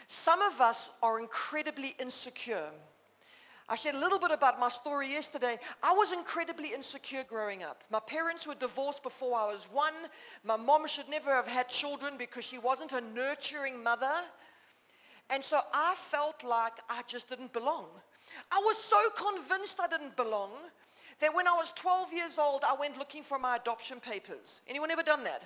Some 0.08 0.40
of 0.40 0.60
us 0.60 0.90
are 1.02 1.18
incredibly 1.20 1.94
insecure. 1.98 2.70
I 3.68 3.74
shared 3.74 3.96
a 3.96 3.98
little 3.98 4.20
bit 4.20 4.30
about 4.30 4.60
my 4.60 4.68
story 4.68 5.08
yesterday. 5.08 5.58
I 5.82 5.92
was 5.92 6.12
incredibly 6.12 6.72
insecure 6.72 7.24
growing 7.28 7.64
up. 7.64 7.82
My 7.90 7.98
parents 7.98 8.46
were 8.46 8.54
divorced 8.54 9.02
before 9.02 9.36
I 9.36 9.46
was 9.46 9.68
one. 9.72 9.94
My 10.44 10.56
mom 10.56 10.86
should 10.86 11.08
never 11.08 11.34
have 11.34 11.48
had 11.48 11.68
children 11.68 12.14
because 12.16 12.44
she 12.44 12.58
wasn't 12.58 12.92
a 12.92 13.00
nurturing 13.00 13.82
mother. 13.82 14.12
And 15.30 15.42
so 15.42 15.60
I 15.74 15.96
felt 15.96 16.44
like 16.44 16.74
I 16.88 17.02
just 17.08 17.28
didn't 17.28 17.52
belong. 17.52 17.86
I 18.52 18.58
was 18.64 18.76
so 18.76 18.98
convinced 19.30 19.80
I 19.80 19.88
didn't 19.88 20.14
belong 20.14 20.50
that 21.18 21.34
when 21.34 21.48
I 21.48 21.52
was 21.52 21.72
12 21.72 22.12
years 22.12 22.38
old, 22.38 22.62
I 22.62 22.74
went 22.78 22.96
looking 22.98 23.24
for 23.24 23.38
my 23.38 23.56
adoption 23.56 23.98
papers. 23.98 24.60
Anyone 24.68 24.92
ever 24.92 25.02
done 25.02 25.24
that? 25.24 25.42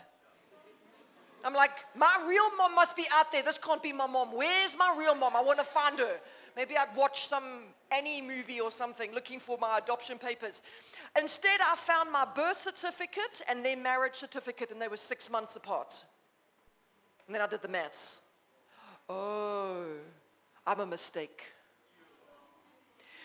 I'm 1.43 1.55
like, 1.55 1.71
my 1.97 2.25
real 2.29 2.55
mom 2.59 2.75
must 2.75 2.97
be 2.97 3.07
out 3.13 3.33
there. 3.33 3.43
This 3.43 3.57
can't 3.57 3.83
be 3.83 3.95
my 3.95 4.07
mom. 4.07 4.29
Where's 4.37 4.77
my 4.77 4.95
real 4.99 5.15
mom? 5.15 5.35
I 5.35 5.41
want 5.41 5.59
to 5.59 5.65
find 5.65 5.99
her. 5.99 6.21
Maybe 6.57 6.77
I'd 6.77 6.95
watch 6.97 7.27
some 7.27 7.45
Annie 7.91 8.23
movie 8.23 8.61
or 8.61 8.71
something 8.71 9.13
looking 9.13 9.41
for 9.41 9.59
my 9.59 9.79
adoption 9.79 10.19
papers. 10.19 10.63
Instead, 11.19 11.61
I 11.61 11.75
found 11.77 12.11
my 12.13 12.27
birth 12.35 12.61
certificate 12.61 13.43
and 13.49 13.65
their 13.65 13.77
marriage 13.77 14.17
certificate, 14.17 14.71
and 14.71 14.81
they 14.81 14.89
were 14.89 14.97
six 14.97 15.31
months 15.31 15.57
apart. 15.57 16.05
And 17.27 17.35
then 17.35 17.43
I 17.43 17.47
did 17.47 17.63
the 17.63 17.69
maths. 17.69 18.23
Oh, 19.09 19.85
I'm 20.67 20.81
a 20.81 20.87
mistake. 20.87 21.47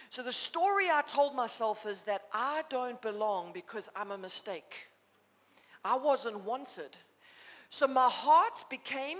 So 0.09 0.23
the 0.23 0.31
story 0.33 0.85
I 0.85 1.01
told 1.01 1.35
myself 1.35 1.85
is 1.85 2.03
that 2.03 2.23
I 2.33 2.63
don't 2.69 3.01
belong 3.01 3.51
because 3.53 3.89
I'm 3.95 4.11
a 4.11 4.17
mistake. 4.17 4.87
I 5.83 5.97
wasn't 5.97 6.43
wanted. 6.45 6.95
So 7.69 7.87
my 7.87 8.09
heart 8.09 8.63
became 8.69 9.17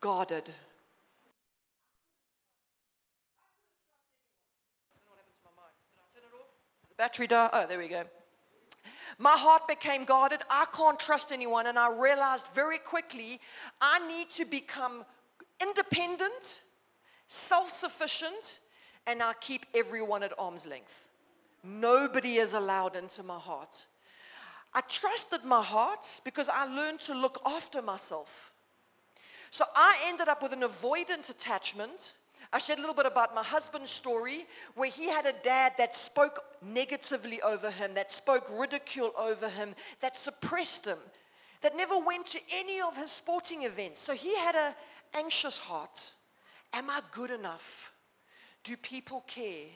guarded. 0.00 0.50
Battery 6.98 7.28
died. 7.28 7.50
Oh, 7.52 7.64
there 7.66 7.78
we 7.78 7.88
go. 7.88 8.02
My 9.18 9.36
heart 9.36 9.66
became 9.66 10.04
guarded. 10.04 10.40
I 10.50 10.66
can't 10.76 10.98
trust 10.98 11.32
anyone. 11.32 11.66
And 11.66 11.78
I 11.78 11.90
realized 11.90 12.48
very 12.54 12.78
quickly 12.78 13.40
I 13.80 14.06
need 14.06 14.30
to 14.30 14.44
become 14.44 15.04
independent, 15.62 16.60
self 17.28 17.70
sufficient, 17.70 18.58
and 19.06 19.22
I 19.22 19.32
keep 19.40 19.64
everyone 19.74 20.22
at 20.24 20.32
arm's 20.38 20.66
length. 20.66 21.08
Nobody 21.64 22.36
is 22.36 22.52
allowed 22.52 22.96
into 22.96 23.22
my 23.22 23.38
heart. 23.38 23.86
I 24.74 24.82
trusted 24.82 25.44
my 25.44 25.62
heart 25.62 26.20
because 26.24 26.48
I 26.48 26.66
learned 26.66 27.00
to 27.00 27.14
look 27.14 27.40
after 27.46 27.80
myself. 27.80 28.52
So 29.50 29.64
I 29.74 29.98
ended 30.06 30.28
up 30.28 30.42
with 30.42 30.52
an 30.52 30.60
avoidant 30.60 31.30
attachment 31.30 32.12
I 32.52 32.58
shared 32.58 32.78
a 32.78 32.82
little 32.82 32.94
bit 32.94 33.06
about 33.06 33.34
my 33.34 33.42
husband's 33.42 33.90
story 33.90 34.46
where 34.74 34.90
he 34.90 35.08
had 35.08 35.26
a 35.26 35.34
dad 35.44 35.72
that 35.78 35.94
spoke 35.94 36.42
negatively 36.62 37.42
over 37.42 37.70
him, 37.70 37.94
that 37.94 38.10
spoke 38.10 38.48
ridicule 38.50 39.12
over 39.18 39.48
him, 39.48 39.74
that 40.00 40.16
suppressed 40.16 40.86
him, 40.86 40.98
that 41.60 41.76
never 41.76 41.98
went 41.98 42.26
to 42.26 42.40
any 42.52 42.80
of 42.80 42.96
his 42.96 43.10
sporting 43.10 43.64
events. 43.64 44.00
So 44.00 44.14
he 44.14 44.34
had 44.36 44.54
an 44.54 44.74
anxious 45.14 45.58
heart. 45.58 46.14
Am 46.72 46.88
I 46.88 47.00
good 47.12 47.30
enough? 47.30 47.92
Do 48.64 48.76
people 48.76 49.24
care? 49.26 49.66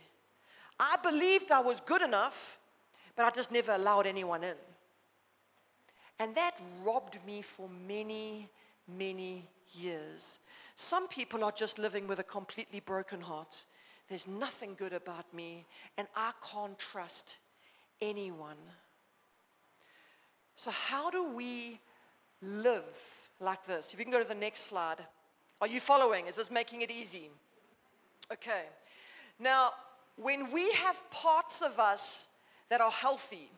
I 0.79 0.97
believed 1.03 1.51
I 1.51 1.61
was 1.61 1.81
good 1.81 2.03
enough, 2.03 2.59
but 3.17 3.27
I 3.27 3.31
just 3.31 3.53
never 3.53 3.73
allowed 3.73 4.07
anyone 4.07 4.45
in. 4.45 4.57
And 6.19 6.35
that 6.35 6.61
robbed 6.85 7.19
me 7.27 7.43
for 7.43 7.69
many, 7.69 8.49
many 8.89 9.49
years. 9.73 10.39
Some 10.77 11.09
people 11.09 11.45
are 11.45 11.53
just 11.53 11.79
living 11.79 12.07
with 12.07 12.19
a 12.19 12.25
completely 12.25 12.81
broken 12.81 13.21
heart. 13.21 13.65
There's 14.09 14.27
nothing 14.27 14.75
good 14.77 14.93
about 14.93 15.33
me, 15.33 15.65
and 15.97 16.09
I 16.17 16.33
can't 16.53 16.79
trust 16.79 17.37
anyone. 18.01 18.57
So, 20.57 20.71
how 20.71 21.11
do 21.11 21.33
we 21.33 21.79
live 22.41 22.99
like 23.41 23.65
this? 23.67 23.93
If 23.93 23.99
you 23.99 24.05
can 24.05 24.13
go 24.13 24.23
to 24.23 24.29
the 24.29 24.35
next 24.35 24.67
slide. 24.67 24.99
Are 25.61 25.69
you 25.69 25.79
following? 25.79 26.27
Is 26.27 26.35
this 26.35 26.51
making 26.51 26.83
it 26.83 26.91
easy? 26.91 27.31
Okay. 28.33 28.65
Now, 29.39 29.71
when 30.17 30.51
we 30.51 30.73
have 30.73 30.97
parts 31.11 31.63
of 31.63 31.79
us 31.79 32.27
that 32.69 32.81
are 32.81 32.91
healthy, 32.91 33.49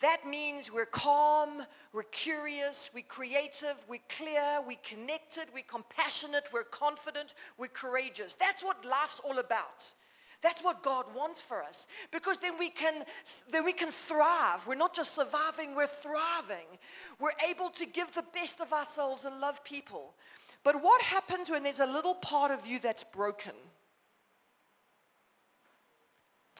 that 0.00 0.26
means 0.28 0.72
we're 0.72 0.86
calm, 0.86 1.62
we're 1.92 2.04
curious, 2.04 2.90
we're 2.94 3.02
creative, 3.02 3.82
we're 3.88 3.98
clear, 4.08 4.60
we're 4.66 4.76
connected, 4.84 5.46
we're 5.52 5.64
compassionate, 5.66 6.48
we're 6.52 6.62
confident, 6.62 7.34
we're 7.56 7.66
courageous. 7.66 8.34
That's 8.34 8.62
what 8.62 8.84
life's 8.84 9.20
all 9.24 9.38
about. 9.38 9.92
That's 10.40 10.62
what 10.62 10.84
God 10.84 11.06
wants 11.16 11.42
for 11.42 11.64
us 11.64 11.88
because 12.12 12.38
then 12.38 12.58
we 12.60 12.70
can 12.70 13.04
then 13.50 13.64
we 13.64 13.72
can 13.72 13.90
thrive. 13.90 14.64
We're 14.68 14.76
not 14.76 14.94
just 14.94 15.16
surviving, 15.16 15.74
we're 15.74 15.88
thriving. 15.88 16.78
We're 17.18 17.32
able 17.48 17.70
to 17.70 17.86
give 17.86 18.12
the 18.12 18.24
best 18.32 18.60
of 18.60 18.72
ourselves 18.72 19.24
and 19.24 19.40
love 19.40 19.64
people. 19.64 20.14
But 20.62 20.80
what 20.80 21.02
happens 21.02 21.50
when 21.50 21.64
there's 21.64 21.80
a 21.80 21.86
little 21.86 22.14
part 22.14 22.52
of 22.52 22.66
you 22.66 22.78
that's 22.78 23.02
broken? 23.02 23.52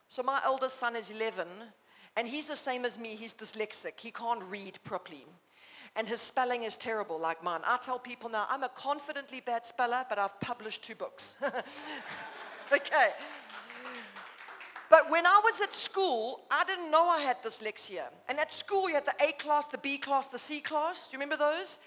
So 0.08 0.24
my 0.24 0.40
eldest 0.44 0.78
son 0.78 0.96
is 0.96 1.10
11 1.10 1.46
and 2.18 2.26
he's 2.26 2.48
the 2.48 2.56
same 2.56 2.84
as 2.84 2.98
me, 2.98 3.14
he's 3.14 3.32
dyslexic. 3.32 3.92
He 4.00 4.10
can't 4.10 4.42
read 4.50 4.76
properly. 4.82 5.24
And 5.94 6.08
his 6.08 6.20
spelling 6.20 6.64
is 6.64 6.76
terrible, 6.76 7.16
like 7.16 7.44
mine. 7.44 7.60
I 7.64 7.78
tell 7.78 7.96
people 7.96 8.28
now, 8.28 8.44
I'm 8.50 8.64
a 8.64 8.68
confidently 8.70 9.40
bad 9.40 9.64
speller, 9.64 10.04
but 10.08 10.18
I've 10.18 10.38
published 10.40 10.82
two 10.84 10.96
books. 10.96 11.36
okay. 12.72 13.10
But 14.90 15.08
when 15.12 15.26
I 15.26 15.40
was 15.44 15.60
at 15.60 15.72
school, 15.72 16.40
I 16.50 16.64
didn't 16.64 16.90
know 16.90 17.08
I 17.08 17.20
had 17.20 17.40
dyslexia. 17.40 18.06
And 18.28 18.40
at 18.40 18.52
school, 18.52 18.88
you 18.88 18.96
had 18.96 19.06
the 19.06 19.14
A 19.20 19.30
class, 19.34 19.68
the 19.68 19.78
B 19.78 19.96
class, 19.96 20.26
the 20.26 20.40
C 20.40 20.60
class. 20.60 21.06
Do 21.06 21.12
you 21.12 21.20
remember 21.20 21.36
those? 21.36 21.78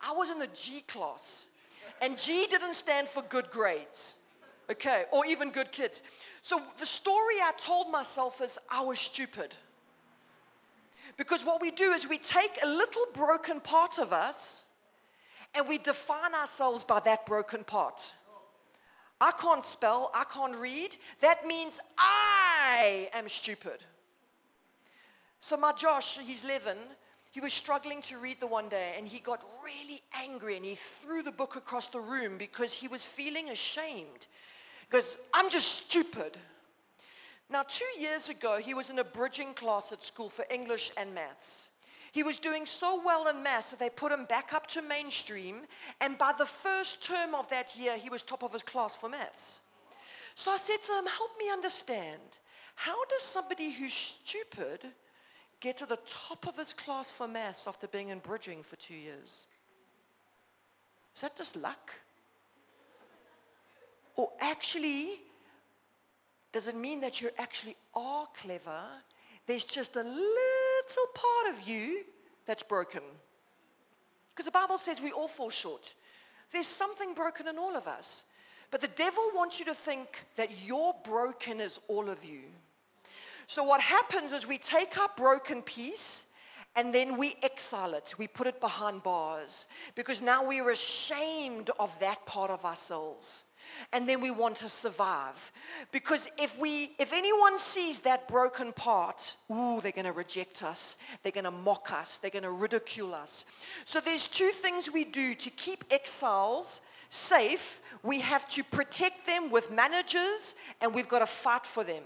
I 0.00 0.12
was 0.12 0.30
in 0.30 0.40
the 0.40 0.48
G 0.48 0.80
class. 0.80 1.44
And 2.02 2.18
G 2.18 2.48
didn't 2.50 2.74
stand 2.74 3.06
for 3.06 3.22
good 3.22 3.50
grades, 3.50 4.16
okay, 4.68 5.04
or 5.12 5.24
even 5.26 5.50
good 5.50 5.70
kids. 5.70 6.02
So 6.42 6.60
the 6.80 6.86
story 6.86 7.36
I 7.40 7.52
told 7.56 7.88
myself 7.92 8.40
is 8.40 8.58
I 8.68 8.80
was 8.80 8.98
stupid. 8.98 9.54
Because 11.16 11.44
what 11.44 11.60
we 11.60 11.70
do 11.70 11.92
is 11.92 12.08
we 12.08 12.18
take 12.18 12.58
a 12.62 12.68
little 12.68 13.06
broken 13.14 13.60
part 13.60 13.98
of 13.98 14.12
us 14.12 14.64
and 15.54 15.66
we 15.66 15.78
define 15.78 16.34
ourselves 16.34 16.84
by 16.84 17.00
that 17.00 17.24
broken 17.24 17.64
part. 17.64 18.12
I 19.20 19.32
can't 19.32 19.64
spell, 19.64 20.10
I 20.14 20.24
can't 20.24 20.54
read. 20.56 20.96
That 21.20 21.46
means 21.46 21.80
I 21.96 23.08
am 23.14 23.28
stupid. 23.28 23.78
So, 25.40 25.56
my 25.56 25.72
Josh, 25.72 26.18
he's 26.18 26.44
11, 26.44 26.76
he 27.30 27.40
was 27.40 27.52
struggling 27.52 28.02
to 28.02 28.18
read 28.18 28.40
the 28.40 28.46
one 28.46 28.68
day 28.68 28.94
and 28.96 29.06
he 29.06 29.20
got 29.20 29.44
really 29.64 30.02
angry 30.22 30.56
and 30.56 30.64
he 30.64 30.74
threw 30.74 31.22
the 31.22 31.32
book 31.32 31.56
across 31.56 31.88
the 31.88 32.00
room 32.00 32.36
because 32.36 32.74
he 32.74 32.88
was 32.88 33.04
feeling 33.04 33.48
ashamed. 33.50 34.26
Because 34.90 35.16
I'm 35.32 35.50
just 35.50 35.68
stupid. 35.68 36.36
Now, 37.48 37.62
two 37.62 37.84
years 38.00 38.28
ago, 38.28 38.58
he 38.58 38.74
was 38.74 38.90
in 38.90 38.98
a 38.98 39.04
bridging 39.04 39.54
class 39.54 39.92
at 39.92 40.02
school 40.02 40.28
for 40.28 40.44
English 40.50 40.90
and 40.96 41.14
maths. 41.14 41.68
He 42.10 42.22
was 42.22 42.38
doing 42.38 42.66
so 42.66 43.00
well 43.04 43.28
in 43.28 43.42
maths 43.42 43.70
that 43.70 43.78
they 43.78 43.90
put 43.90 44.10
him 44.10 44.24
back 44.24 44.52
up 44.52 44.66
to 44.68 44.82
mainstream, 44.82 45.62
and 46.00 46.18
by 46.18 46.32
the 46.36 46.46
first 46.46 47.04
term 47.04 47.34
of 47.34 47.48
that 47.50 47.76
year, 47.76 47.96
he 47.96 48.08
was 48.08 48.22
top 48.22 48.42
of 48.42 48.52
his 48.52 48.62
class 48.62 48.96
for 48.96 49.08
maths. 49.08 49.60
So 50.34 50.50
I 50.50 50.56
said 50.56 50.82
to 50.84 50.92
him, 50.92 51.06
Help 51.06 51.32
me 51.38 51.50
understand. 51.50 52.38
How 52.74 53.04
does 53.06 53.22
somebody 53.22 53.70
who's 53.70 53.92
stupid 53.92 54.80
get 55.60 55.78
to 55.78 55.86
the 55.86 55.98
top 56.06 56.46
of 56.46 56.56
his 56.56 56.72
class 56.72 57.10
for 57.10 57.28
maths 57.28 57.66
after 57.66 57.86
being 57.86 58.10
in 58.10 58.18
bridging 58.18 58.62
for 58.62 58.76
two 58.76 58.94
years? 58.94 59.46
Is 61.14 61.22
that 61.22 61.36
just 61.36 61.56
luck? 61.56 61.92
Or 64.16 64.30
actually, 64.40 65.20
does 66.52 66.68
it 66.68 66.76
mean 66.76 67.00
that 67.00 67.20
you 67.20 67.30
actually 67.38 67.76
are 67.94 68.26
clever. 68.36 68.80
There's 69.46 69.64
just 69.64 69.96
a 69.96 70.02
little 70.02 71.06
part 71.14 71.54
of 71.54 71.68
you 71.68 72.04
that's 72.46 72.62
broken. 72.62 73.02
Because 74.30 74.46
the 74.46 74.52
Bible 74.52 74.78
says 74.78 75.00
we 75.00 75.12
all 75.12 75.28
fall 75.28 75.50
short. 75.50 75.94
There's 76.52 76.66
something 76.66 77.14
broken 77.14 77.48
in 77.48 77.58
all 77.58 77.76
of 77.76 77.86
us. 77.86 78.24
But 78.70 78.80
the 78.80 78.88
devil 78.88 79.22
wants 79.34 79.58
you 79.58 79.64
to 79.66 79.74
think 79.74 80.24
that 80.36 80.66
you're 80.66 80.94
broken 81.04 81.60
as 81.60 81.80
all 81.88 82.08
of 82.08 82.24
you. 82.24 82.40
So 83.46 83.62
what 83.62 83.80
happens 83.80 84.32
is 84.32 84.46
we 84.46 84.58
take 84.58 84.98
our 84.98 85.10
broken 85.16 85.62
piece 85.62 86.24
and 86.74 86.94
then 86.94 87.16
we 87.16 87.36
exile 87.42 87.94
it. 87.94 88.14
We 88.18 88.26
put 88.26 88.46
it 88.46 88.60
behind 88.60 89.02
bars 89.02 89.66
because 89.94 90.20
now 90.20 90.44
we're 90.46 90.70
ashamed 90.70 91.70
of 91.78 91.96
that 92.00 92.26
part 92.26 92.50
of 92.50 92.64
ourselves 92.64 93.44
and 93.92 94.08
then 94.08 94.20
we 94.20 94.30
want 94.30 94.56
to 94.56 94.68
survive. 94.68 95.52
Because 95.92 96.28
if 96.38 96.58
we 96.58 96.90
if 96.98 97.12
anyone 97.12 97.58
sees 97.58 98.00
that 98.00 98.28
broken 98.28 98.72
part, 98.72 99.36
ooh, 99.50 99.80
they're 99.80 99.92
going 99.92 100.06
to 100.06 100.12
reject 100.12 100.62
us. 100.62 100.96
They're 101.22 101.32
going 101.32 101.44
to 101.44 101.50
mock 101.50 101.92
us. 101.92 102.18
They're 102.18 102.30
going 102.30 102.42
to 102.42 102.50
ridicule 102.50 103.14
us. 103.14 103.44
So 103.84 104.00
there's 104.00 104.28
two 104.28 104.50
things 104.50 104.90
we 104.90 105.04
do 105.04 105.34
to 105.34 105.50
keep 105.50 105.84
exiles 105.90 106.80
safe. 107.08 107.80
We 108.02 108.20
have 108.20 108.48
to 108.50 108.64
protect 108.64 109.26
them 109.26 109.50
with 109.50 109.70
managers 109.70 110.54
and 110.80 110.94
we've 110.94 111.08
got 111.08 111.20
to 111.20 111.26
fight 111.26 111.66
for 111.66 111.84
them. 111.84 112.02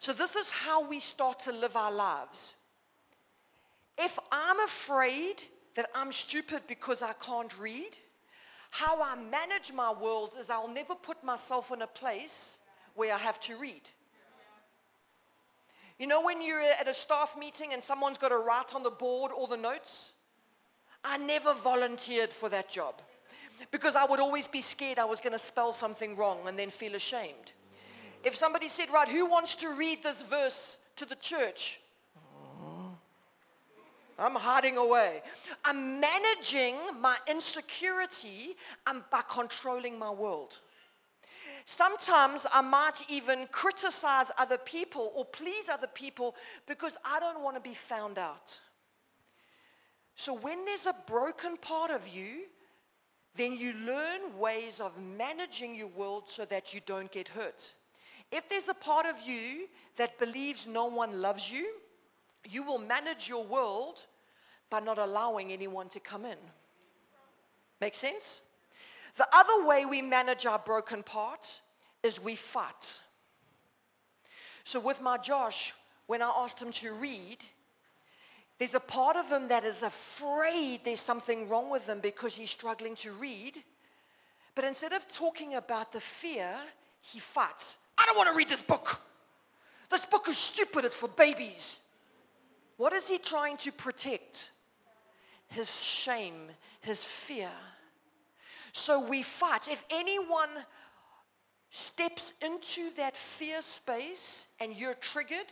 So 0.00 0.12
this 0.12 0.36
is 0.36 0.50
how 0.50 0.86
we 0.86 1.00
start 1.00 1.40
to 1.40 1.52
live 1.52 1.76
our 1.76 1.92
lives. 1.92 2.54
If 3.98 4.18
I'm 4.30 4.60
afraid 4.60 5.42
that 5.74 5.90
I'm 5.94 6.12
stupid 6.12 6.62
because 6.68 7.02
I 7.02 7.12
can't 7.14 7.56
read, 7.58 7.90
how 8.70 9.02
I 9.02 9.16
manage 9.16 9.72
my 9.72 9.92
world 9.92 10.34
is 10.40 10.50
I'll 10.50 10.68
never 10.68 10.94
put 10.94 11.22
myself 11.24 11.72
in 11.72 11.82
a 11.82 11.86
place 11.86 12.58
where 12.94 13.14
I 13.14 13.18
have 13.18 13.40
to 13.40 13.56
read. 13.56 13.82
You 15.98 16.06
know, 16.06 16.22
when 16.22 16.42
you're 16.42 16.60
at 16.60 16.86
a 16.86 16.94
staff 16.94 17.36
meeting 17.38 17.72
and 17.72 17.82
someone's 17.82 18.18
got 18.18 18.28
to 18.28 18.38
write 18.38 18.74
on 18.74 18.82
the 18.84 18.90
board 18.90 19.32
all 19.32 19.48
the 19.48 19.56
notes? 19.56 20.12
I 21.04 21.16
never 21.16 21.54
volunteered 21.54 22.30
for 22.30 22.48
that 22.50 22.68
job 22.68 23.00
because 23.70 23.96
I 23.96 24.04
would 24.04 24.20
always 24.20 24.46
be 24.46 24.60
scared 24.60 24.98
I 24.98 25.04
was 25.04 25.20
going 25.20 25.32
to 25.32 25.38
spell 25.38 25.72
something 25.72 26.16
wrong 26.16 26.38
and 26.46 26.58
then 26.58 26.70
feel 26.70 26.94
ashamed. 26.94 27.52
If 28.24 28.36
somebody 28.36 28.68
said, 28.68 28.90
Right, 28.92 29.08
who 29.08 29.26
wants 29.26 29.56
to 29.56 29.70
read 29.74 30.02
this 30.02 30.22
verse 30.22 30.78
to 30.96 31.04
the 31.04 31.16
church? 31.16 31.80
I'm 34.18 34.34
hiding 34.34 34.76
away. 34.76 35.22
I'm 35.64 36.00
managing 36.00 36.74
my 37.00 37.16
insecurity 37.28 38.56
and 38.86 39.02
by 39.10 39.22
controlling 39.28 39.98
my 39.98 40.10
world. 40.10 40.58
Sometimes 41.66 42.46
I 42.50 42.62
might 42.62 43.02
even 43.08 43.46
criticize 43.52 44.30
other 44.38 44.58
people 44.58 45.12
or 45.14 45.24
please 45.24 45.68
other 45.68 45.86
people 45.86 46.34
because 46.66 46.96
I 47.04 47.20
don't 47.20 47.42
want 47.42 47.56
to 47.56 47.60
be 47.60 47.74
found 47.74 48.18
out. 48.18 48.58
So 50.14 50.34
when 50.34 50.64
there's 50.64 50.86
a 50.86 50.96
broken 51.06 51.56
part 51.58 51.90
of 51.90 52.08
you, 52.08 52.46
then 53.36 53.56
you 53.56 53.72
learn 53.86 54.36
ways 54.38 54.80
of 54.80 54.92
managing 55.16 55.76
your 55.76 55.88
world 55.88 56.24
so 56.26 56.44
that 56.46 56.74
you 56.74 56.80
don't 56.86 57.12
get 57.12 57.28
hurt. 57.28 57.72
If 58.32 58.48
there's 58.48 58.68
a 58.68 58.74
part 58.74 59.06
of 59.06 59.22
you 59.26 59.68
that 59.96 60.18
believes 60.18 60.66
no 60.66 60.86
one 60.86 61.22
loves 61.22 61.52
you, 61.52 61.68
you 62.48 62.62
will 62.62 62.78
manage 62.78 63.28
your 63.28 63.44
world 63.44 64.06
by 64.70 64.80
not 64.80 64.98
allowing 64.98 65.52
anyone 65.52 65.88
to 65.90 66.00
come 66.00 66.24
in. 66.24 66.36
Make 67.80 67.94
sense? 67.94 68.40
The 69.16 69.26
other 69.32 69.66
way 69.66 69.86
we 69.86 70.02
manage 70.02 70.46
our 70.46 70.58
broken 70.58 71.02
part 71.02 71.60
is 72.02 72.22
we 72.22 72.36
fight. 72.36 73.00
So, 74.64 74.80
with 74.80 75.00
my 75.00 75.16
Josh, 75.16 75.74
when 76.06 76.22
I 76.22 76.30
asked 76.36 76.60
him 76.60 76.70
to 76.72 76.92
read, 76.92 77.38
there's 78.58 78.74
a 78.74 78.80
part 78.80 79.16
of 79.16 79.30
him 79.30 79.48
that 79.48 79.64
is 79.64 79.82
afraid 79.82 80.80
there's 80.84 81.00
something 81.00 81.48
wrong 81.48 81.70
with 81.70 81.88
him 81.88 82.00
because 82.00 82.34
he's 82.34 82.50
struggling 82.50 82.94
to 82.96 83.12
read. 83.12 83.56
But 84.54 84.64
instead 84.64 84.92
of 84.92 85.06
talking 85.08 85.54
about 85.54 85.92
the 85.92 86.00
fear, 86.00 86.52
he 87.00 87.20
fights. 87.20 87.78
I 87.96 88.04
don't 88.06 88.16
want 88.16 88.28
to 88.28 88.36
read 88.36 88.48
this 88.48 88.62
book. 88.62 89.00
This 89.90 90.04
book 90.04 90.28
is 90.28 90.36
stupid, 90.36 90.84
it's 90.84 90.94
for 90.94 91.08
babies. 91.08 91.78
What 92.78 92.92
is 92.92 93.08
he 93.08 93.18
trying 93.18 93.56
to 93.58 93.72
protect? 93.72 94.52
His 95.48 95.82
shame, 95.82 96.48
his 96.80 97.04
fear. 97.04 97.50
So 98.72 99.00
we 99.00 99.22
fight. 99.22 99.68
If 99.68 99.84
anyone 99.90 100.48
steps 101.70 102.34
into 102.40 102.90
that 102.96 103.16
fear 103.16 103.62
space 103.62 104.46
and 104.60 104.76
you're 104.76 104.94
triggered, 104.94 105.46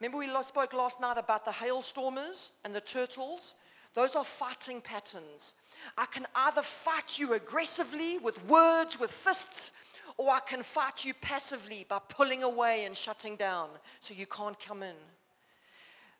remember 0.00 0.18
we 0.18 0.28
spoke 0.44 0.72
last 0.72 1.00
night 1.00 1.18
about 1.18 1.44
the 1.44 1.52
hailstormers 1.52 2.52
and 2.64 2.72
the 2.72 2.80
turtles? 2.80 3.54
Those 3.94 4.14
are 4.14 4.24
fighting 4.24 4.80
patterns. 4.80 5.52
I 5.98 6.06
can 6.06 6.26
either 6.34 6.62
fight 6.62 7.18
you 7.18 7.32
aggressively 7.32 8.18
with 8.18 8.46
words, 8.46 9.00
with 9.00 9.10
fists, 9.10 9.72
or 10.16 10.30
I 10.30 10.40
can 10.40 10.62
fight 10.62 11.04
you 11.04 11.12
passively 11.14 11.86
by 11.88 11.98
pulling 12.08 12.44
away 12.44 12.84
and 12.84 12.96
shutting 12.96 13.34
down 13.34 13.68
so 14.00 14.14
you 14.14 14.26
can't 14.26 14.58
come 14.60 14.84
in. 14.84 14.94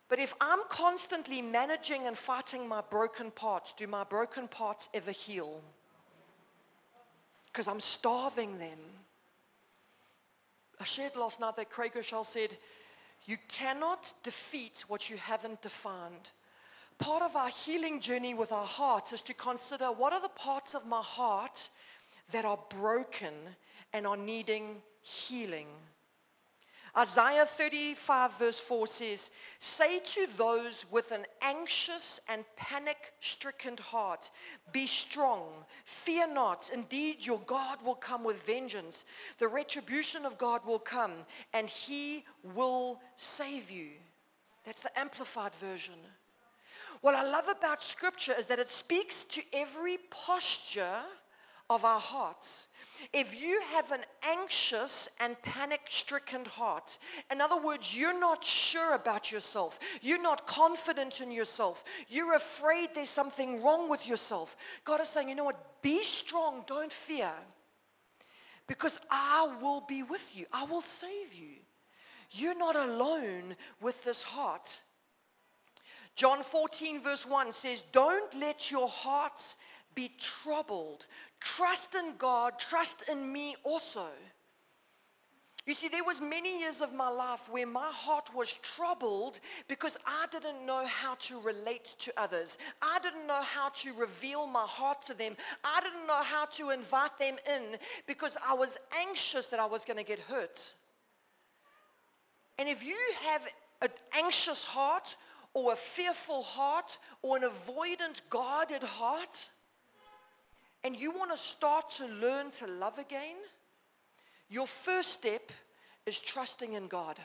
But 0.09 0.19
if 0.19 0.33
I'm 0.39 0.59
constantly 0.69 1.41
managing 1.41 2.07
and 2.07 2.17
fighting 2.17 2.67
my 2.67 2.81
broken 2.81 3.31
parts, 3.31 3.73
do 3.73 3.87
my 3.87 4.03
broken 4.03 4.47
parts 4.47 4.87
ever 4.93 5.11
heal? 5.11 5.61
because 7.57 7.67
I'm 7.67 7.79
starving 7.79 8.59
them. 8.59 8.77
I 10.79 10.83
shared 10.83 11.15
last 11.15 11.39
night 11.39 11.55
that 11.55 11.71
Craig 11.71 11.93
Groeschel 11.95 12.23
said, 12.23 12.55
You 13.25 13.35
cannot 13.47 14.13
defeat 14.21 14.85
what 14.87 15.09
you 15.09 15.17
haven't 15.17 15.63
defined. 15.63 16.29
Part 16.99 17.23
of 17.23 17.35
our 17.35 17.49
healing 17.49 17.99
journey 17.99 18.35
with 18.35 18.51
our 18.51 18.67
heart 18.67 19.11
is 19.11 19.23
to 19.23 19.33
consider 19.33 19.85
what 19.85 20.13
are 20.13 20.21
the 20.21 20.29
parts 20.29 20.75
of 20.75 20.85
my 20.85 21.01
heart 21.01 21.67
that 22.31 22.45
are 22.45 22.59
broken 22.69 23.33
and 23.91 24.05
are 24.05 24.17
needing 24.17 24.75
healing. 25.01 25.69
Isaiah 26.97 27.45
35, 27.45 28.39
verse 28.39 28.59
4 28.59 28.87
says, 28.87 29.29
Say 29.59 29.99
to 29.99 30.27
those 30.35 30.85
with 30.89 31.11
an 31.11 31.25
anxious 31.43 32.19
and 32.27 32.43
panic 32.55 33.13
stricken 33.19 33.77
heart, 33.77 34.31
Be 34.71 34.87
strong, 34.87 35.43
fear 35.85 36.27
not. 36.27 36.71
Indeed, 36.73 37.23
your 37.23 37.39
God 37.45 37.77
will 37.85 37.95
come 37.95 38.23
with 38.23 38.41
vengeance. 38.47 39.05
The 39.37 39.47
retribution 39.47 40.25
of 40.25 40.39
God 40.39 40.65
will 40.65 40.79
come, 40.79 41.13
and 41.53 41.69
he 41.69 42.25
will 42.55 42.99
save 43.15 43.69
you. 43.69 43.89
That's 44.65 44.81
the 44.81 44.99
amplified 44.99 45.53
version. 45.53 45.95
What 47.01 47.13
I 47.13 47.29
love 47.29 47.47
about 47.47 47.83
scripture 47.83 48.33
is 48.37 48.47
that 48.47 48.57
it 48.57 48.69
speaks 48.69 49.23
to 49.25 49.41
every 49.53 49.97
posture 50.09 51.03
of 51.69 51.83
our 51.85 51.99
hearts. 51.99 52.67
If 53.13 53.39
you 53.39 53.61
have 53.73 53.91
an 53.91 54.01
anxious 54.23 55.07
and 55.19 55.39
panic 55.41 55.81
stricken 55.89 56.45
heart, 56.45 56.97
in 57.31 57.41
other 57.41 57.61
words, 57.61 57.95
you're 57.95 58.19
not 58.19 58.43
sure 58.43 58.95
about 58.95 59.31
yourself, 59.31 59.79
you're 60.01 60.21
not 60.21 60.47
confident 60.47 61.21
in 61.21 61.31
yourself, 61.31 61.83
you're 62.07 62.35
afraid 62.35 62.89
there's 62.93 63.09
something 63.09 63.61
wrong 63.61 63.89
with 63.89 64.07
yourself, 64.07 64.55
God 64.83 65.01
is 65.01 65.09
saying, 65.09 65.29
you 65.29 65.35
know 65.35 65.43
what? 65.43 65.81
Be 65.81 66.03
strong, 66.03 66.63
don't 66.65 66.91
fear, 66.91 67.31
because 68.67 68.99
I 69.11 69.55
will 69.61 69.81
be 69.87 70.03
with 70.03 70.35
you, 70.35 70.45
I 70.51 70.63
will 70.65 70.81
save 70.81 71.33
you. 71.33 71.57
You're 72.31 72.57
not 72.57 72.75
alone 72.75 73.55
with 73.81 74.03
this 74.03 74.23
heart. 74.23 74.81
John 76.15 76.41
14, 76.41 76.99
verse 77.01 77.25
1 77.25 77.51
says, 77.51 77.83
Don't 77.91 78.33
let 78.39 78.71
your 78.71 78.89
hearts 78.89 79.55
be 79.97 80.11
troubled. 80.19 81.07
Trust 81.41 81.95
in 81.95 82.13
God, 82.19 82.59
trust 82.59 83.09
in 83.11 83.33
me 83.33 83.55
also. 83.63 84.05
You 85.65 85.73
see, 85.73 85.89
there 85.89 86.03
was 86.03 86.21
many 86.21 86.59
years 86.59 86.81
of 86.81 86.93
my 86.93 87.09
life 87.09 87.49
where 87.51 87.65
my 87.65 87.89
heart 87.91 88.29
was 88.33 88.57
troubled 88.61 89.39
because 89.67 89.97
I 90.05 90.27
didn't 90.31 90.65
know 90.65 90.85
how 90.85 91.15
to 91.15 91.41
relate 91.41 91.95
to 91.97 92.13
others. 92.15 92.59
I 92.81 92.99
didn't 92.99 93.27
know 93.27 93.41
how 93.41 93.69
to 93.69 93.93
reveal 93.95 94.45
my 94.45 94.65
heart 94.65 95.01
to 95.07 95.13
them. 95.15 95.35
I 95.65 95.81
didn't 95.81 96.07
know 96.07 96.21
how 96.21 96.45
to 96.45 96.69
invite 96.69 97.17
them 97.17 97.35
in 97.55 97.63
because 98.05 98.37
I 98.47 98.53
was 98.53 98.77
anxious 98.97 99.47
that 99.47 99.59
I 99.59 99.65
was 99.65 99.83
going 99.83 99.97
to 99.97 100.05
get 100.05 100.19
hurt. 100.19 100.73
And 102.59 102.69
if 102.69 102.83
you 102.83 102.97
have 103.23 103.47
an 103.81 103.89
anxious 104.13 104.63
heart 104.63 105.17
or 105.53 105.73
a 105.73 105.75
fearful 105.75 106.43
heart 106.43 106.97
or 107.23 107.35
an 107.35 107.43
avoidant, 107.43 108.21
guarded 108.29 108.83
heart, 108.83 109.49
and 110.87 110.97
you 110.97 111.11
want 111.11 111.29
to 111.29 111.37
start 111.37 111.89
to 111.89 112.07
learn 112.07 112.49
to 112.49 112.65
love 112.65 112.97
again, 112.97 113.35
your 114.49 114.65
first 114.65 115.11
step 115.11 115.51
is 116.05 116.21
trusting 116.21 116.75
in 116.75 116.87
God. 116.87 117.19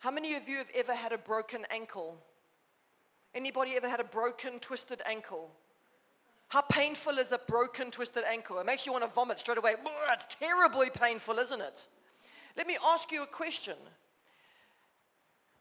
How 0.00 0.10
many 0.10 0.34
of 0.34 0.48
you 0.48 0.56
have 0.56 0.70
ever 0.74 0.92
had 0.92 1.12
a 1.12 1.18
broken 1.18 1.64
ankle? 1.70 2.18
Anybody 3.32 3.76
ever 3.76 3.88
had 3.88 4.00
a 4.00 4.04
broken, 4.04 4.58
twisted 4.58 5.00
ankle? 5.06 5.52
How 6.48 6.62
painful 6.62 7.18
is 7.18 7.30
a 7.30 7.38
broken, 7.38 7.92
twisted 7.92 8.24
ankle? 8.28 8.58
It 8.58 8.66
makes 8.66 8.84
you 8.84 8.90
want 8.90 9.04
to 9.04 9.10
vomit 9.10 9.38
straight 9.38 9.58
away. 9.58 9.76
It's 10.10 10.34
terribly 10.40 10.90
painful, 10.90 11.38
isn't 11.38 11.60
it? 11.60 11.86
Let 12.56 12.66
me 12.66 12.76
ask 12.84 13.12
you 13.12 13.22
a 13.22 13.26
question. 13.26 13.76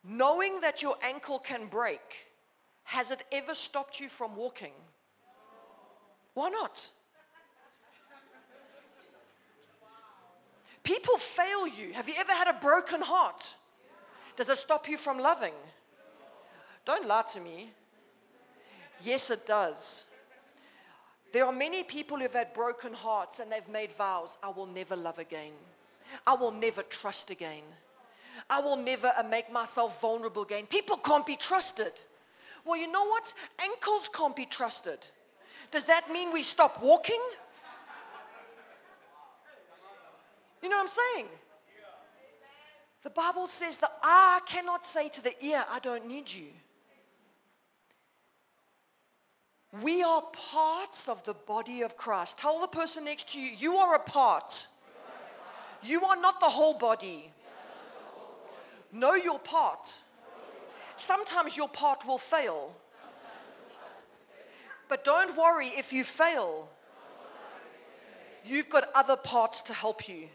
Knowing 0.03 0.61
that 0.61 0.81
your 0.81 0.95
ankle 1.03 1.37
can 1.37 1.67
break, 1.67 2.25
has 2.85 3.11
it 3.11 3.21
ever 3.31 3.53
stopped 3.53 3.99
you 3.99 4.09
from 4.09 4.35
walking? 4.35 4.73
Why 6.33 6.49
not? 6.49 6.89
People 10.83 11.17
fail 11.17 11.67
you. 11.67 11.93
Have 11.93 12.07
you 12.07 12.15
ever 12.17 12.31
had 12.31 12.47
a 12.47 12.59
broken 12.59 13.01
heart? 13.01 13.55
Does 14.35 14.49
it 14.49 14.57
stop 14.57 14.89
you 14.89 14.97
from 14.97 15.19
loving? 15.19 15.53
Don't 16.85 17.07
lie 17.07 17.23
to 17.33 17.39
me. 17.39 17.71
Yes, 19.03 19.29
it 19.29 19.45
does. 19.45 20.05
There 21.31 21.45
are 21.45 21.53
many 21.53 21.83
people 21.83 22.17
who've 22.17 22.33
had 22.33 22.53
broken 22.53 22.93
hearts 22.93 23.39
and 23.39 23.51
they've 23.51 23.67
made 23.69 23.93
vows 23.93 24.37
I 24.43 24.49
will 24.49 24.65
never 24.65 24.95
love 24.95 25.19
again. 25.19 25.53
I 26.27 26.33
will 26.33 26.51
never 26.51 26.83
trust 26.83 27.29
again. 27.29 27.63
I 28.49 28.59
will 28.59 28.75
never 28.75 29.13
uh, 29.17 29.23
make 29.23 29.51
myself 29.51 30.01
vulnerable 30.01 30.41
again. 30.41 30.65
People 30.65 30.97
can't 30.97 31.25
be 31.25 31.35
trusted. 31.35 31.93
Well, 32.65 32.79
you 32.79 32.91
know 32.91 33.05
what? 33.05 33.33
Ankles 33.59 34.09
can't 34.13 34.35
be 34.35 34.45
trusted. 34.45 35.07
Does 35.71 35.85
that 35.85 36.11
mean 36.11 36.33
we 36.33 36.43
stop 36.43 36.81
walking? 36.81 37.21
You 40.61 40.69
know 40.69 40.77
what 40.77 40.83
I'm 40.83 41.15
saying? 41.15 41.27
The 43.03 43.09
Bible 43.09 43.47
says 43.47 43.77
the 43.77 43.89
eye 44.03 44.41
cannot 44.45 44.85
say 44.85 45.09
to 45.09 45.23
the 45.23 45.33
ear, 45.43 45.63
I 45.69 45.79
don't 45.79 46.07
need 46.07 46.31
you. 46.31 46.47
We 49.81 50.03
are 50.03 50.21
parts 50.51 51.07
of 51.07 51.23
the 51.23 51.33
body 51.33 51.81
of 51.81 51.95
Christ. 51.95 52.37
Tell 52.37 52.59
the 52.59 52.67
person 52.67 53.05
next 53.05 53.29
to 53.29 53.39
you, 53.39 53.51
you 53.57 53.77
are 53.77 53.95
a 53.95 53.99
part. 53.99 54.67
You 55.81 56.03
are 56.03 56.17
not 56.17 56.39
the 56.39 56.47
whole 56.49 56.77
body. 56.77 57.31
Know 58.91 59.15
your 59.15 59.39
part. 59.39 59.87
Sometimes 60.97 61.55
your 61.55 61.69
part 61.69 62.05
will 62.05 62.17
fail. 62.17 62.75
But 64.91 65.05
don't 65.05 65.37
worry 65.37 65.67
if 65.67 65.93
you 65.93 66.03
fail. 66.03 66.67
You've 68.43 68.67
got 68.67 68.89
other 68.93 69.15
parts 69.15 69.61
to 69.61 69.73
help 69.73 70.09
you. 70.09 70.27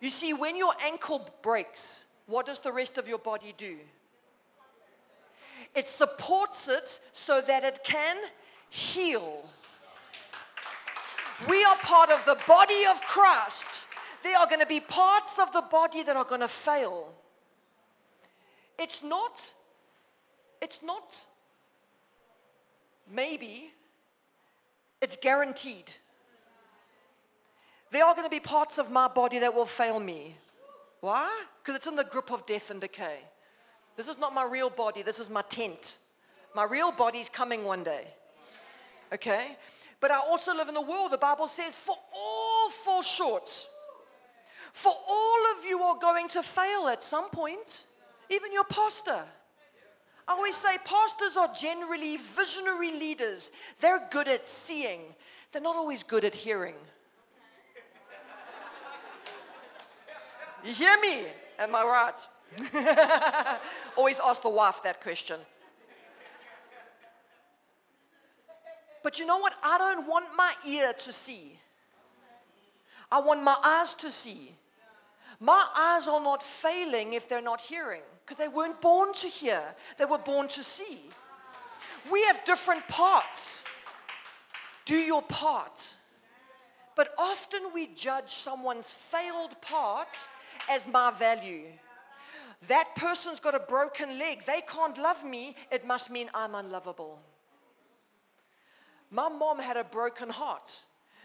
You 0.00 0.08
see, 0.08 0.32
when 0.32 0.56
your 0.56 0.72
ankle 0.82 1.28
breaks, 1.42 2.04
what 2.24 2.46
does 2.46 2.60
the 2.60 2.72
rest 2.72 2.96
of 2.96 3.06
your 3.06 3.18
body 3.18 3.52
do? 3.58 3.76
It 5.74 5.88
supports 5.88 6.68
it 6.68 6.98
so 7.12 7.42
that 7.42 7.64
it 7.64 7.80
can 7.84 8.16
heal. 8.70 9.46
We 11.50 11.62
are 11.64 11.76
part 11.82 12.08
of 12.08 12.24
the 12.24 12.38
body 12.48 12.86
of 12.90 12.98
Christ. 13.02 13.84
There 14.22 14.38
are 14.38 14.46
going 14.46 14.60
to 14.60 14.66
be 14.66 14.80
parts 14.80 15.38
of 15.38 15.52
the 15.52 15.64
body 15.70 16.02
that 16.02 16.16
are 16.16 16.24
going 16.24 16.40
to 16.40 16.48
fail. 16.48 17.12
It's 18.78 19.02
not, 19.02 19.52
it's 20.62 20.82
not 20.82 21.26
maybe, 23.12 23.70
it's 25.00 25.16
guaranteed. 25.16 25.92
There 27.90 28.04
are 28.04 28.14
going 28.14 28.26
to 28.26 28.30
be 28.30 28.40
parts 28.40 28.78
of 28.78 28.90
my 28.90 29.08
body 29.08 29.38
that 29.38 29.54
will 29.54 29.66
fail 29.66 29.98
me. 29.98 30.36
Why? 31.00 31.44
Because 31.62 31.76
it's 31.76 31.86
in 31.86 31.96
the 31.96 32.04
grip 32.04 32.30
of 32.30 32.44
death 32.46 32.70
and 32.70 32.80
decay. 32.80 33.18
This 33.96 34.08
is 34.08 34.18
not 34.18 34.34
my 34.34 34.44
real 34.44 34.70
body, 34.70 35.02
this 35.02 35.18
is 35.18 35.30
my 35.30 35.42
tent. 35.42 35.98
My 36.54 36.64
real 36.64 36.92
body 36.92 37.18
is 37.18 37.28
coming 37.28 37.64
one 37.64 37.84
day. 37.84 38.06
Okay? 39.12 39.56
But 40.00 40.10
I 40.10 40.18
also 40.18 40.54
live 40.54 40.68
in 40.68 40.74
the 40.74 40.82
world. 40.82 41.12
The 41.12 41.18
Bible 41.18 41.48
says, 41.48 41.74
for 41.74 41.96
all 42.14 42.70
fall 42.70 43.02
short. 43.02 43.48
For 44.72 44.92
all 45.08 45.38
of 45.56 45.64
you 45.64 45.80
are 45.82 45.98
going 45.98 46.28
to 46.28 46.42
fail 46.42 46.88
at 46.88 47.02
some 47.02 47.30
point, 47.30 47.84
even 48.30 48.52
your 48.52 48.64
pastor. 48.64 49.24
I 50.28 50.32
always 50.32 50.56
say 50.56 50.76
pastors 50.84 51.36
are 51.38 51.48
generally 51.58 52.18
visionary 52.18 52.92
leaders. 52.92 53.50
They're 53.80 54.06
good 54.10 54.28
at 54.28 54.46
seeing, 54.46 55.00
they're 55.52 55.62
not 55.62 55.76
always 55.76 56.02
good 56.02 56.24
at 56.24 56.34
hearing. 56.34 56.74
You 60.64 60.74
hear 60.74 61.00
me? 61.00 61.24
Am 61.58 61.74
I 61.74 61.82
right? 61.82 63.58
always 63.96 64.20
ask 64.24 64.42
the 64.42 64.48
wife 64.48 64.82
that 64.82 65.00
question. 65.00 65.40
But 69.02 69.18
you 69.18 69.24
know 69.24 69.38
what? 69.38 69.54
I 69.62 69.78
don't 69.78 70.06
want 70.06 70.26
my 70.36 70.52
ear 70.66 70.92
to 70.92 71.12
see. 71.12 71.58
I 73.10 73.20
want 73.20 73.42
my 73.42 73.56
eyes 73.64 73.94
to 73.94 74.10
see. 74.10 74.52
My 75.40 75.66
eyes 75.76 76.08
are 76.08 76.22
not 76.22 76.42
failing 76.42 77.12
if 77.12 77.28
they're 77.28 77.40
not 77.40 77.60
hearing 77.60 78.02
because 78.24 78.38
they 78.38 78.48
weren't 78.48 78.80
born 78.80 79.12
to 79.14 79.26
hear, 79.26 79.62
they 79.96 80.04
were 80.04 80.18
born 80.18 80.48
to 80.48 80.62
see. 80.62 81.00
We 82.10 82.22
have 82.24 82.44
different 82.44 82.86
parts. 82.88 83.64
Do 84.84 84.96
your 84.96 85.22
part. 85.22 85.94
But 86.96 87.14
often 87.18 87.60
we 87.72 87.86
judge 87.94 88.30
someone's 88.30 88.90
failed 88.90 89.60
part 89.60 90.08
as 90.68 90.88
my 90.88 91.12
value. 91.12 91.66
That 92.66 92.96
person's 92.96 93.38
got 93.38 93.54
a 93.54 93.60
broken 93.60 94.18
leg. 94.18 94.44
They 94.44 94.62
can't 94.66 94.98
love 94.98 95.24
me. 95.24 95.54
It 95.70 95.86
must 95.86 96.10
mean 96.10 96.28
I'm 96.34 96.54
unlovable. 96.54 97.20
My 99.10 99.28
mom 99.28 99.60
had 99.60 99.76
a 99.76 99.84
broken 99.84 100.28
heart 100.28 100.82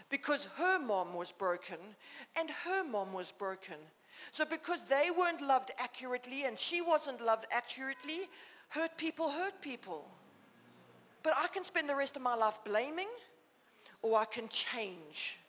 because 0.10 0.48
her 0.58 0.80
mom 0.80 1.16
was 1.16 1.32
broken 1.32 1.78
and 2.38 2.50
her 2.66 2.84
mom 2.84 3.14
was 3.14 3.32
broken. 3.32 3.78
So, 4.32 4.46
because 4.46 4.84
they 4.84 5.10
weren't 5.18 5.42
loved 5.42 5.72
accurately 5.78 6.46
and 6.46 6.58
she 6.58 6.82
wasn't 6.82 7.22
loved 7.22 7.46
accurately, 7.52 8.30
hurt 8.70 8.98
people 8.98 9.30
hurt 9.30 9.62
people. 9.62 10.06
But 11.22 11.34
I 11.38 11.48
can 11.48 11.64
spend 11.64 11.90
the 11.90 11.96
rest 11.96 12.16
of 12.16 12.22
my 12.22 12.36
life 12.36 12.60
blaming 12.66 13.08
or 14.02 14.20
I 14.20 14.26
can 14.26 14.48
change. 14.50 15.40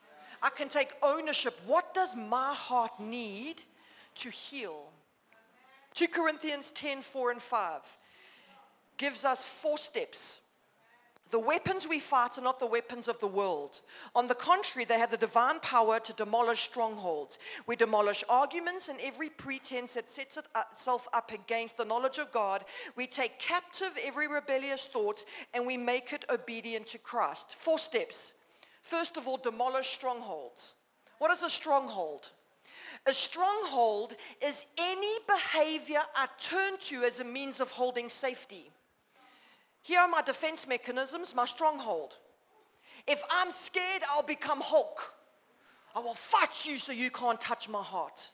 I 0.43 0.51
can 0.51 0.69
take 0.69 0.93
ownership. 1.03 1.59
What 1.67 1.95
does 1.95 2.15
my 2.15 2.55
heart 2.55 3.01
need 3.01 3.63
to 4.17 4.31
heal? 4.31 4.93
2 5.95 6.09
Corinthians 6.09 6.71
10 6.71 7.03
4 7.03 7.31
and 7.33 7.43
5 7.43 7.99
gives 8.97 9.25
us 9.25 9.45
four 9.45 9.79
steps. 9.79 10.41
The 11.31 11.39
weapons 11.39 11.89
we 11.89 11.99
fight 11.99 12.39
are 12.39 12.43
not 12.43 12.59
the 12.59 12.67
weapons 12.67 13.09
of 13.09 13.19
the 13.19 13.27
world. 13.27 13.81
On 14.15 14.29
the 14.29 14.35
contrary, 14.35 14.85
they 14.85 14.99
have 14.99 15.11
the 15.11 15.17
divine 15.17 15.59
power 15.61 15.99
to 15.99 16.13
demolish 16.13 16.61
strongholds. 16.61 17.39
We 17.67 17.77
demolish 17.77 18.23
arguments 18.29 18.89
and 18.89 19.01
every 19.01 19.31
pretense 19.31 19.95
that 19.95 20.11
sets 20.11 20.37
uh, 20.37 20.43
itself 20.71 21.09
up 21.13 21.33
against 21.33 21.77
the 21.77 21.85
knowledge 21.85 22.19
of 22.19 22.31
God. 22.31 22.65
We 22.95 23.07
take 23.07 23.39
captive 23.39 23.99
every 24.05 24.29
rebellious 24.29 24.87
thought 24.87 25.25
and 25.55 25.67
we 25.67 25.77
make 25.77 26.13
it 26.13 26.25
obedient 26.31 26.87
to 26.89 26.99
Christ. 26.99 27.57
Four 27.59 27.79
steps. 27.79 28.35
First 28.83 29.17
of 29.17 29.27
all, 29.27 29.39
demolish 29.39 29.89
strongholds. 29.89 30.75
What 31.19 31.33
is 31.33 31.43
a 31.43 31.51
stronghold? 31.51 32.31
A 33.07 33.13
stronghold 33.13 34.15
is 34.45 34.65
any 34.79 35.19
behavior 35.27 36.01
I 36.15 36.29
turn 36.39 36.75
to 36.83 37.03
as 37.03 37.19
a 37.19 37.25
means 37.25 37.61
of 37.61 37.71
holding 37.71 38.09
safety. 38.09 38.71
Here 39.85 40.01
are 40.01 40.09
my 40.09 40.23
defense 40.23 40.67
mechanisms, 40.67 41.35
my 41.35 41.45
stronghold. 41.45 42.17
If 43.07 43.23
I'm 43.31 43.53
scared, 43.53 44.03
I'll 44.11 44.23
become 44.23 44.63
Hulk. 44.63 45.13
I 45.95 45.99
will 46.01 46.15
fight 46.15 46.65
you 46.65 46.79
so 46.79 46.91
you 46.91 47.11
can't 47.11 47.39
touch 47.39 47.69
my 47.69 47.83
heart. 47.83 48.31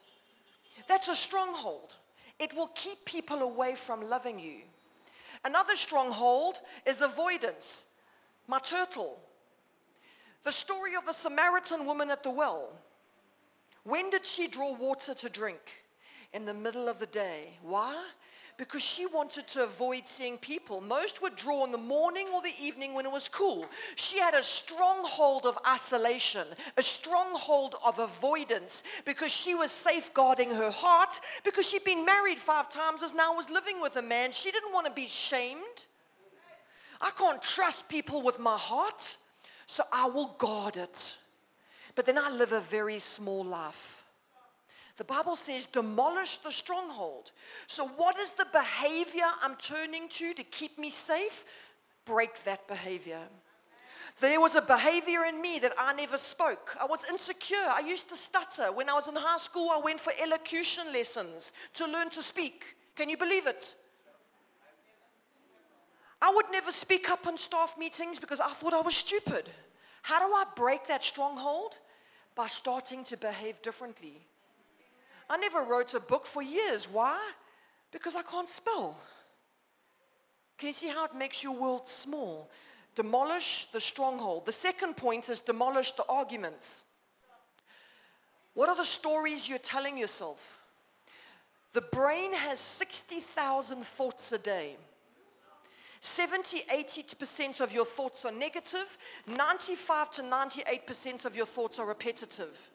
That's 0.87 1.09
a 1.09 1.15
stronghold. 1.17 1.97
It 2.39 2.55
will 2.55 2.71
keep 2.77 3.05
people 3.05 3.41
away 3.41 3.75
from 3.75 4.09
loving 4.09 4.39
you. 4.39 4.61
Another 5.45 5.75
stronghold 5.75 6.61
is 6.87 7.03
avoidance. 7.03 7.85
My 8.47 8.61
turtle. 8.61 9.19
The 10.45 10.53
story 10.53 10.95
of 10.95 11.05
the 11.05 11.13
Samaritan 11.13 11.85
woman 11.85 12.13
at 12.13 12.23
the 12.23 12.31
well. 12.31 12.71
When 13.83 14.11
did 14.11 14.25
she 14.25 14.47
draw 14.47 14.73
water 14.77 15.15
to 15.15 15.29
drink? 15.29 15.83
In 16.33 16.45
the 16.45 16.55
middle 16.55 16.89
of 16.89 17.01
the 17.01 17.07
day. 17.07 17.55
Why? 17.61 18.01
Because 18.61 18.83
she 18.83 19.07
wanted 19.07 19.47
to 19.47 19.65
avoid 19.65 20.07
seeing 20.07 20.37
people. 20.37 20.83
Most 20.83 21.23
would 21.23 21.35
draw 21.35 21.65
in 21.65 21.73
the 21.73 21.79
morning 21.79 22.27
or 22.35 22.43
the 22.43 22.53
evening 22.61 22.93
when 22.93 23.07
it 23.07 23.11
was 23.11 23.27
cool. 23.27 23.65
She 23.95 24.19
had 24.19 24.35
a 24.35 24.43
stronghold 24.43 25.47
of 25.47 25.59
isolation, 25.67 26.47
a 26.77 26.83
stronghold 26.83 27.77
of 27.83 27.99
avoidance 27.99 28.83
because 29.07 29.33
she 29.33 29.55
was 29.55 29.71
safeguarding 29.71 30.51
her 30.51 30.71
heart 30.71 31.23
because 31.43 31.71
she'd 31.71 31.85
been 31.85 32.05
married 32.05 32.39
five 32.39 32.69
times 32.69 33.03
as 33.03 33.15
now 33.15 33.35
was 33.35 33.49
living 33.49 33.81
with 33.81 33.97
a 33.97 34.03
man. 34.03 34.31
She 34.31 34.51
didn't 34.51 34.75
want 34.75 34.87
to 34.87 34.93
be 34.93 35.07
shamed. 35.07 35.87
I 37.01 37.13
can't 37.13 37.43
trust 37.43 37.89
people 37.89 38.21
with 38.21 38.39
my 38.39 38.59
heart, 38.59 39.17
so 39.67 39.85
I 39.91 40.07
will 40.11 40.35
guard 40.37 40.77
it. 40.77 41.17
But 41.95 42.05
then 42.05 42.19
I 42.19 42.29
live 42.29 42.53
a 42.53 42.61
very 42.61 42.99
small 42.99 43.43
life. 43.43 44.00
The 45.01 45.05
Bible 45.05 45.35
says, 45.35 45.65
demolish 45.65 46.37
the 46.37 46.53
stronghold. 46.53 47.33
So, 47.67 47.89
what 47.89 48.19
is 48.19 48.33
the 48.33 48.47
behavior 48.53 49.25
I'm 49.41 49.57
turning 49.57 50.11
to 50.11 50.35
to 50.35 50.45
keep 50.45 50.79
me 50.79 50.91
safe? 50.91 51.47
Break 52.05 52.45
that 52.45 52.69
behavior. 52.69 53.23
There 54.21 54.39
was 54.39 54.57
a 54.57 54.61
behavior 54.61 55.25
in 55.25 55.41
me 55.41 55.59
that 55.61 55.73
I 55.79 55.95
never 55.95 56.19
spoke. 56.19 56.77
I 56.79 56.85
was 56.85 57.01
insecure. 57.09 57.67
I 57.67 57.81
used 57.81 58.11
to 58.11 58.15
stutter. 58.15 58.73
When 58.73 58.91
I 58.91 58.93
was 58.93 59.09
in 59.09 59.17
high 59.17 59.39
school, 59.39 59.71
I 59.71 59.79
went 59.79 60.01
for 60.01 60.13
elocution 60.23 60.93
lessons 60.93 61.53
to 61.73 61.87
learn 61.87 62.11
to 62.11 62.23
speak. 62.23 62.77
Can 62.95 63.09
you 63.09 63.17
believe 63.17 63.47
it? 63.47 63.75
I 66.21 66.31
would 66.35 66.53
never 66.53 66.73
speak 66.73 67.09
up 67.09 67.27
on 67.27 67.39
staff 67.39 67.79
meetings 67.79 68.19
because 68.19 68.39
I 68.39 68.51
thought 68.51 68.75
I 68.75 68.83
was 68.83 68.97
stupid. 68.97 69.49
How 70.03 70.19
do 70.19 70.35
I 70.35 70.45
break 70.55 70.89
that 70.89 71.03
stronghold? 71.03 71.79
By 72.35 72.49
starting 72.49 73.03
to 73.05 73.17
behave 73.17 73.63
differently. 73.63 74.27
I 75.31 75.37
never 75.37 75.63
wrote 75.63 75.95
a 75.95 76.01
book 76.01 76.27
for 76.27 76.43
years. 76.43 76.89
Why? 76.93 77.19
Because 77.93 78.17
I 78.17 78.23
can't 78.23 78.49
spell. 78.49 78.99
Can 80.59 80.67
you 80.67 80.73
see 80.73 80.89
how 80.89 81.05
it 81.07 81.15
makes 81.15 81.43
your 81.43 81.55
world 81.55 81.89
small? 81.89 82.51
Demolish 82.97 83.67
the 83.73 83.81
stronghold. 83.81 84.45
The 84.45 84.53
second 84.53 84.97
point 84.97 85.29
is 85.29 85.39
demolish 85.39 85.93
the 85.93 86.05
arguments. 86.09 86.83
What 88.55 88.69
are 88.69 88.77
the 88.77 88.85
stories 88.85 89.49
you're 89.49 89.59
telling 89.59 89.97
yourself? 89.97 90.59
The 91.73 91.81
brain 91.81 92.35
has 92.35 92.59
60,000 92.59 93.85
thoughts 93.85 94.33
a 94.33 94.39
day. 94.39 94.77
70, 96.01 96.63
80% 96.63 97.61
of 97.61 97.73
your 97.73 97.85
thoughts 97.85 98.25
are 98.25 98.33
negative. 98.33 98.99
negative, 99.27 99.37
95 99.39 100.11
to 100.13 100.23
98% 100.23 101.25
of 101.25 101.37
your 101.37 101.47
thoughts 101.47 101.79
are 101.79 101.87
repetitive. 101.87 102.71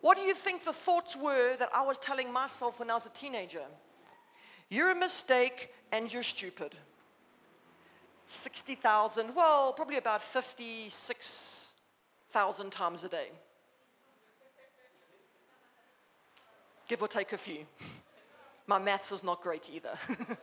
What 0.00 0.16
do 0.16 0.22
you 0.22 0.34
think 0.34 0.64
the 0.64 0.72
thoughts 0.72 1.16
were 1.16 1.56
that 1.56 1.68
I 1.74 1.82
was 1.82 1.98
telling 1.98 2.32
myself 2.32 2.78
when 2.78 2.88
I 2.90 2.94
was 2.94 3.04
a 3.06 3.10
teenager? 3.10 3.64
You're 4.68 4.92
a 4.92 4.94
mistake 4.94 5.72
and 5.92 6.12
you're 6.12 6.22
stupid. 6.22 6.74
60,000, 8.28 9.34
well, 9.34 9.72
probably 9.72 9.96
about 9.96 10.22
56,000 10.22 12.70
times 12.70 13.02
a 13.02 13.08
day. 13.08 13.30
Give 16.86 17.02
or 17.02 17.08
take 17.08 17.32
a 17.32 17.38
few. 17.38 17.66
My 18.66 18.78
maths 18.78 19.12
is 19.12 19.24
not 19.24 19.42
great 19.42 19.70
either. 19.72 19.98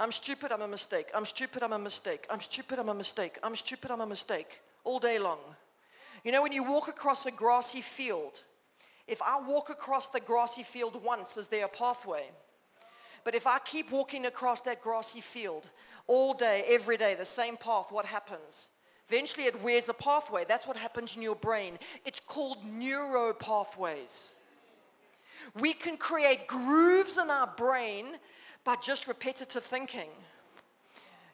I'm 0.00 0.12
stupid, 0.12 0.52
I'm 0.52 0.62
a 0.62 0.68
mistake. 0.68 1.08
I'm 1.14 1.26
stupid, 1.26 1.62
I'm 1.62 1.72
a 1.72 1.78
mistake. 1.78 2.26
I'm 2.30 2.40
stupid, 2.40 2.78
I'm 2.78 2.88
a 2.88 2.94
mistake. 2.94 3.38
I'm 3.42 3.56
stupid, 3.56 3.90
I'm 3.90 4.00
a 4.00 4.06
mistake. 4.06 4.62
All 4.84 4.98
day 4.98 5.18
long. 5.18 5.38
You 6.26 6.32
know, 6.32 6.42
when 6.42 6.50
you 6.50 6.64
walk 6.64 6.88
across 6.88 7.24
a 7.26 7.30
grassy 7.30 7.80
field, 7.80 8.42
if 9.06 9.22
I 9.22 9.40
walk 9.40 9.70
across 9.70 10.08
the 10.08 10.18
grassy 10.18 10.64
field 10.64 11.00
once, 11.04 11.36
is 11.36 11.46
there 11.46 11.66
a 11.66 11.68
pathway? 11.68 12.24
But 13.22 13.36
if 13.36 13.46
I 13.46 13.60
keep 13.60 13.92
walking 13.92 14.26
across 14.26 14.60
that 14.62 14.82
grassy 14.82 15.20
field 15.20 15.68
all 16.08 16.34
day, 16.34 16.64
every 16.66 16.96
day, 16.96 17.14
the 17.14 17.24
same 17.24 17.56
path, 17.56 17.92
what 17.92 18.06
happens? 18.06 18.66
Eventually 19.08 19.44
it 19.44 19.62
wears 19.62 19.88
a 19.88 19.94
pathway. 19.94 20.44
That's 20.48 20.66
what 20.66 20.76
happens 20.76 21.14
in 21.14 21.22
your 21.22 21.36
brain. 21.36 21.78
It's 22.04 22.18
called 22.18 22.58
neuro 22.64 23.32
pathways. 23.32 24.34
We 25.54 25.74
can 25.74 25.96
create 25.96 26.48
grooves 26.48 27.18
in 27.18 27.30
our 27.30 27.52
brain 27.56 28.06
by 28.64 28.74
just 28.82 29.06
repetitive 29.06 29.62
thinking. 29.62 30.10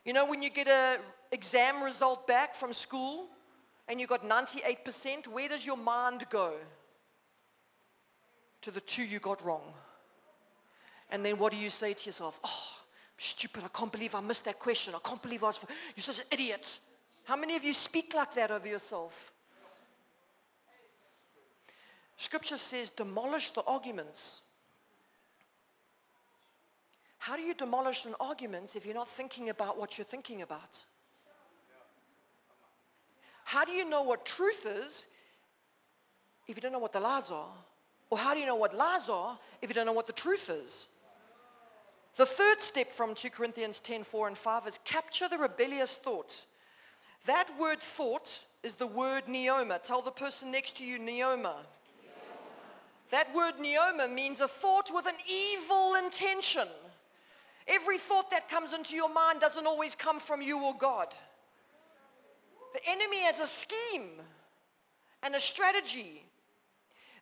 You 0.05 0.13
know, 0.13 0.27
when 0.27 0.43
you 0.43 0.51
get 0.51 0.69
an 0.69 0.99
exam 1.31 1.83
result 1.83 2.27
back 2.27 2.55
from 2.55 2.75
school, 2.75 3.29
and 3.89 4.01
you 4.01 4.07
got 4.07 4.29
98%, 4.29 5.29
where 5.29 5.49
does 5.49 5.67
your 5.67 5.77
mind 5.77 6.25
go? 6.31 6.55
To 8.63 8.71
the 8.71 8.81
two 8.81 9.05
you 9.05 9.19
got 9.19 9.45
wrong. 9.45 9.75
And 11.11 11.25
then 11.25 11.39
what 11.39 11.53
do 11.53 11.59
you 11.59 11.69
say 11.69 11.93
to 11.93 12.07
yourself? 12.07 12.41
Oh, 12.45 12.69
stupid, 13.19 13.65
I 13.65 13.69
can't 13.69 13.93
believe 13.93 14.15
I 14.15 14.21
missed 14.21 14.45
that 14.45 14.59
question. 14.59 14.95
I 14.95 15.07
can't 15.07 15.21
believe 15.21 15.43
I 15.43 15.49
was, 15.49 15.65
you're 15.97 16.03
such 16.03 16.21
an 16.21 16.27
idiot. 16.31 16.79
How 17.25 17.37
many 17.37 17.57
of 17.57 17.65
you 17.65 17.75
speak 17.75 18.15
like 18.15 18.35
that 18.35 18.51
over 18.51 18.67
yourself? 18.67 19.33
Scripture 22.17 22.57
says, 22.57 22.91
demolish 22.91 23.51
the 23.51 23.63
arguments. 23.63 24.43
How 27.19 27.37
do 27.37 27.43
you 27.43 27.55
demolish 27.55 28.05
an 28.05 28.15
argument 28.21 28.75
if 28.75 28.87
you're 28.87 28.95
not 28.95 29.09
thinking 29.09 29.49
about 29.49 29.79
what 29.79 29.99
you're 29.99 30.05
thinking 30.05 30.43
about? 30.43 30.85
How 33.45 33.65
do 33.65 33.73
you 33.73 33.89
know 33.89 34.03
what 34.03 34.25
truth 34.25 34.67
is 34.67 35.07
if 36.49 36.57
you 36.57 36.63
don't 36.63 36.73
know 36.73 36.79
what 36.79 36.93
the 36.93 37.01
lies 37.01 37.31
are? 37.31 37.51
Or 38.11 38.19
how 38.19 38.35
do 38.35 38.41
you 38.41 38.47
know 38.47 38.57
what 38.57 38.75
lies 38.75 39.09
are 39.09 39.39
if 39.61 39.71
you 39.71 39.75
don't 39.75 39.87
know 39.87 39.93
what 39.93 40.07
the 40.07 40.13
truth 40.13 40.51
is? 40.51 40.87
The 42.17 42.27
third 42.27 42.61
step 42.61 42.93
from 42.93 43.15
2 43.15 43.31
Corinthians 43.31 43.81
10 43.81 44.05
4 44.05 44.29
and 44.29 44.37
5 44.37 44.67
is 44.67 44.79
capture 44.85 45.29
the 45.29 45.39
rebellious 45.39 45.97
thought. 45.97 46.45
That 47.25 47.49
word 47.59 47.81
thought 47.81 48.45
is 48.63 48.75
the 48.75 48.87
word 48.87 49.25
neoma. 49.27 49.83
Tell 49.83 50.03
the 50.03 50.11
person 50.11 50.51
next 50.51 50.77
to 50.77 50.85
you, 50.85 50.99
neoma. 50.99 51.55
That 53.11 53.35
word 53.35 53.55
neoma 53.61 54.13
means 54.13 54.41
a 54.41 54.49
thought 54.49 54.91
with 54.93 55.07
an 55.07 55.17
evil 55.29 55.95
intention. 55.95 56.69
Every 57.67 57.99
thought 57.99 58.31
that 58.31 58.49
comes 58.49 58.73
into 58.73 58.97
your 58.97 59.13
mind 59.13 59.41
doesn't 59.41 59.67
always 59.67 59.95
come 59.95 60.19
from 60.19 60.43
you 60.43 60.63
or 60.63 60.75
God. 60.77 61.09
The 62.73 62.81
enemy 62.89 63.19
has 63.23 63.39
a 63.39 63.47
scheme 63.47 64.11
and 65.23 65.35
a 65.35 65.41
strategy. 65.41 66.25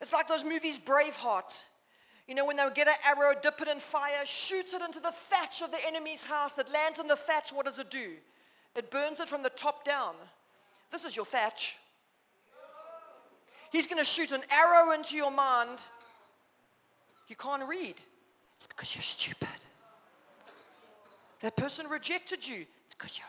It's 0.00 0.12
like 0.12 0.28
those 0.28 0.44
movies, 0.44 0.78
Braveheart. 0.78 1.64
You 2.26 2.34
know, 2.34 2.46
when 2.46 2.56
they 2.56 2.64
get 2.74 2.86
an 2.86 2.94
arrow, 3.04 3.34
dip 3.42 3.60
it 3.60 3.68
in 3.68 3.80
fire, 3.80 4.24
shoots 4.24 4.72
it 4.72 4.82
into 4.82 5.00
the 5.00 5.10
thatch 5.10 5.62
of 5.62 5.70
the 5.72 5.84
enemy's 5.86 6.22
house 6.22 6.52
that 6.54 6.70
lands 6.72 6.98
in 6.98 7.08
the 7.08 7.16
thatch, 7.16 7.52
what 7.52 7.66
does 7.66 7.78
it 7.78 7.90
do? 7.90 8.12
it 8.76 8.90
burns 8.90 9.20
it 9.20 9.28
from 9.28 9.42
the 9.42 9.50
top 9.50 9.84
down. 9.84 10.14
This 10.90 11.04
is 11.04 11.16
your 11.16 11.24
thatch. 11.24 11.76
He's 13.72 13.86
going 13.86 13.98
to 13.98 14.04
shoot 14.04 14.32
an 14.32 14.42
arrow 14.50 14.92
into 14.92 15.16
your 15.16 15.30
mind. 15.30 15.78
You 17.28 17.36
can't 17.36 17.68
read. 17.68 17.94
It's 18.56 18.66
because 18.66 18.94
you're 18.94 19.02
stupid. 19.02 19.48
That 21.40 21.56
person 21.56 21.86
rejected 21.88 22.46
you. 22.46 22.66
It's 22.86 22.94
because 22.94 23.18
you're. 23.18 23.26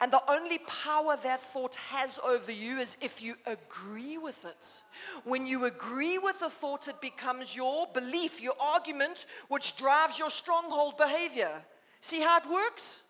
And 0.00 0.12
the 0.12 0.22
only 0.30 0.58
power 0.58 1.16
that 1.22 1.40
thought 1.40 1.76
has 1.76 2.18
over 2.24 2.52
you 2.52 2.78
is 2.78 2.96
if 3.00 3.22
you 3.22 3.34
agree 3.46 4.18
with 4.18 4.44
it. 4.44 4.82
When 5.24 5.46
you 5.46 5.64
agree 5.64 6.18
with 6.18 6.40
the 6.40 6.50
thought, 6.50 6.88
it 6.88 7.00
becomes 7.00 7.54
your 7.56 7.86
belief, 7.92 8.40
your 8.40 8.54
argument, 8.60 9.26
which 9.48 9.76
drives 9.76 10.18
your 10.18 10.30
stronghold 10.30 10.96
behavior. 10.96 11.62
See 12.00 12.20
how 12.20 12.38
it 12.38 12.48
works? 12.48 13.02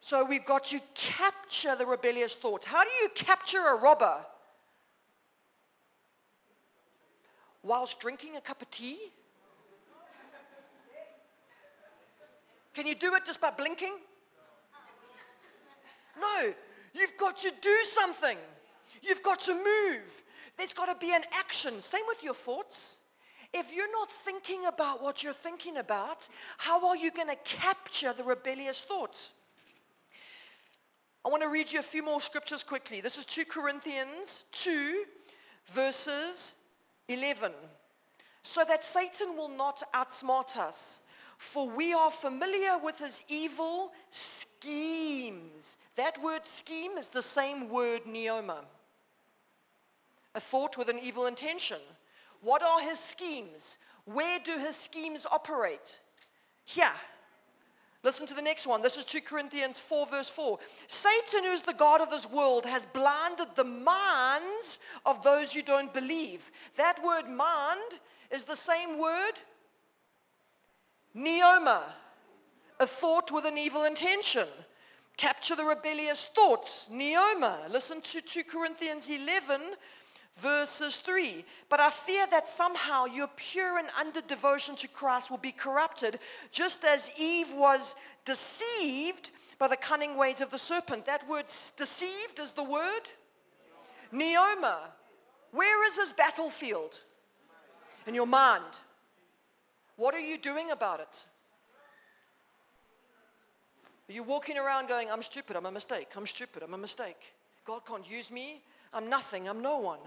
So 0.00 0.24
we've 0.24 0.46
got 0.46 0.64
to 0.66 0.80
capture 0.94 1.74
the 1.76 1.86
rebellious 1.86 2.34
thought. 2.34 2.64
How 2.64 2.84
do 2.84 2.90
you 3.02 3.08
capture 3.14 3.64
a 3.66 3.80
robber? 3.80 4.24
whilst 7.62 8.00
drinking 8.00 8.36
a 8.36 8.40
cup 8.40 8.62
of 8.62 8.70
tea? 8.70 8.98
Can 12.74 12.86
you 12.86 12.94
do 12.94 13.14
it 13.14 13.26
just 13.26 13.40
by 13.40 13.50
blinking? 13.50 13.96
No, 16.20 16.52
you've 16.92 17.16
got 17.16 17.38
to 17.38 17.52
do 17.60 17.76
something. 17.84 18.36
You've 19.02 19.22
got 19.22 19.40
to 19.40 19.54
move. 19.54 20.22
There's 20.56 20.72
got 20.72 20.86
to 20.86 21.06
be 21.06 21.14
an 21.14 21.22
action. 21.32 21.80
Same 21.80 22.02
with 22.08 22.22
your 22.22 22.34
thoughts. 22.34 22.96
If 23.54 23.72
you're 23.72 23.90
not 23.92 24.10
thinking 24.10 24.66
about 24.66 25.02
what 25.02 25.22
you're 25.22 25.32
thinking 25.32 25.78
about, 25.78 26.28
how 26.58 26.86
are 26.88 26.96
you 26.96 27.10
going 27.10 27.28
to 27.28 27.36
capture 27.44 28.12
the 28.12 28.24
rebellious 28.24 28.80
thoughts? 28.80 29.32
I 31.24 31.30
want 31.30 31.42
to 31.42 31.48
read 31.48 31.72
you 31.72 31.78
a 31.78 31.82
few 31.82 32.02
more 32.02 32.20
scriptures 32.20 32.62
quickly. 32.62 33.00
This 33.00 33.16
is 33.16 33.24
2 33.24 33.44
Corinthians 33.46 34.44
2, 34.52 35.04
verses 35.70 36.54
11. 37.08 37.52
So 38.42 38.64
that 38.66 38.84
Satan 38.84 39.36
will 39.36 39.48
not 39.48 39.82
outsmart 39.94 40.56
us, 40.56 41.00
for 41.38 41.70
we 41.70 41.94
are 41.94 42.10
familiar 42.10 42.76
with 42.82 42.98
his 42.98 43.22
evil 43.28 43.92
schemes. 44.10 45.78
That 45.96 46.22
word 46.22 46.44
scheme 46.44 46.98
is 46.98 47.08
the 47.08 47.22
same 47.22 47.68
word 47.70 48.02
neoma, 48.04 48.58
a 50.34 50.40
thought 50.40 50.76
with 50.76 50.88
an 50.88 50.98
evil 50.98 51.26
intention. 51.26 51.78
What 52.42 52.62
are 52.62 52.80
his 52.80 52.98
schemes? 52.98 53.78
Where 54.04 54.38
do 54.44 54.58
his 54.58 54.76
schemes 54.76 55.26
operate? 55.30 56.00
Here. 56.64 56.92
Listen 58.04 58.26
to 58.28 58.34
the 58.34 58.42
next 58.42 58.66
one. 58.66 58.80
This 58.80 58.96
is 58.96 59.04
2 59.04 59.20
Corinthians 59.22 59.80
4, 59.80 60.06
verse 60.06 60.30
4. 60.30 60.58
Satan, 60.86 61.44
who 61.44 61.50
is 61.50 61.62
the 61.62 61.72
God 61.72 62.00
of 62.00 62.10
this 62.10 62.30
world, 62.30 62.64
has 62.64 62.86
blinded 62.86 63.48
the 63.54 63.64
minds 63.64 64.78
of 65.04 65.22
those 65.22 65.52
who 65.52 65.62
don't 65.62 65.92
believe. 65.92 66.50
That 66.76 67.02
word 67.04 67.28
mind 67.28 68.00
is 68.30 68.44
the 68.44 68.56
same 68.56 68.98
word, 68.98 69.32
neoma, 71.18 71.82
a 72.80 72.86
thought 72.86 73.32
with 73.32 73.44
an 73.44 73.58
evil 73.58 73.84
intention. 73.84 74.46
Capture 75.16 75.56
the 75.56 75.64
rebellious 75.64 76.26
thoughts, 76.26 76.86
neoma. 76.92 77.68
Listen 77.70 78.00
to 78.00 78.20
2 78.20 78.44
Corinthians 78.44 79.10
11, 79.10 79.60
verses 80.36 80.98
3. 80.98 81.44
But 81.68 81.80
I 81.80 81.90
fear 81.90 82.24
that 82.30 82.48
somehow 82.48 83.06
your 83.06 83.26
pure 83.36 83.78
and 83.78 83.88
under 83.98 84.20
devotion 84.20 84.76
to 84.76 84.86
Christ 84.86 85.28
will 85.28 85.38
be 85.38 85.50
corrupted, 85.50 86.20
just 86.52 86.84
as 86.84 87.10
Eve 87.18 87.52
was 87.52 87.96
deceived 88.24 89.30
by 89.58 89.66
the 89.66 89.76
cunning 89.76 90.16
ways 90.16 90.40
of 90.40 90.50
the 90.50 90.58
serpent. 90.58 91.04
That 91.06 91.28
word 91.28 91.46
deceived 91.76 92.38
is 92.38 92.52
the 92.52 92.62
word 92.62 93.02
neoma. 94.12 94.76
Where 95.50 95.88
is 95.88 95.96
his 95.96 96.12
battlefield? 96.12 97.00
In 98.06 98.14
your 98.14 98.26
mind. 98.26 98.62
What 99.98 100.14
are 100.14 100.20
you 100.20 100.38
doing 100.38 100.70
about 100.70 101.00
it? 101.00 101.24
Are 104.08 104.12
you 104.12 104.22
walking 104.22 104.56
around 104.56 104.88
going, 104.88 105.10
I'm 105.10 105.22
stupid, 105.22 105.56
I'm 105.56 105.66
a 105.66 105.72
mistake, 105.72 106.06
I'm 106.16 106.26
stupid, 106.26 106.62
I'm 106.62 106.72
a 106.72 106.78
mistake. 106.78 107.34
God 107.66 107.84
can't 107.84 108.08
use 108.08 108.30
me, 108.30 108.62
I'm 108.94 109.10
nothing, 109.10 109.48
I'm 109.48 109.60
no 109.60 109.78
one. 109.78 109.98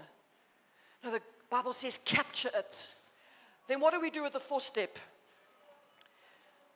No, 1.04 1.12
the 1.12 1.20
Bible 1.50 1.74
says 1.74 2.00
capture 2.06 2.48
it. 2.54 2.88
Then 3.68 3.80
what 3.80 3.92
do 3.92 4.00
we 4.00 4.08
do 4.08 4.22
with 4.22 4.32
the 4.32 4.40
fourth 4.40 4.64
step? 4.64 4.98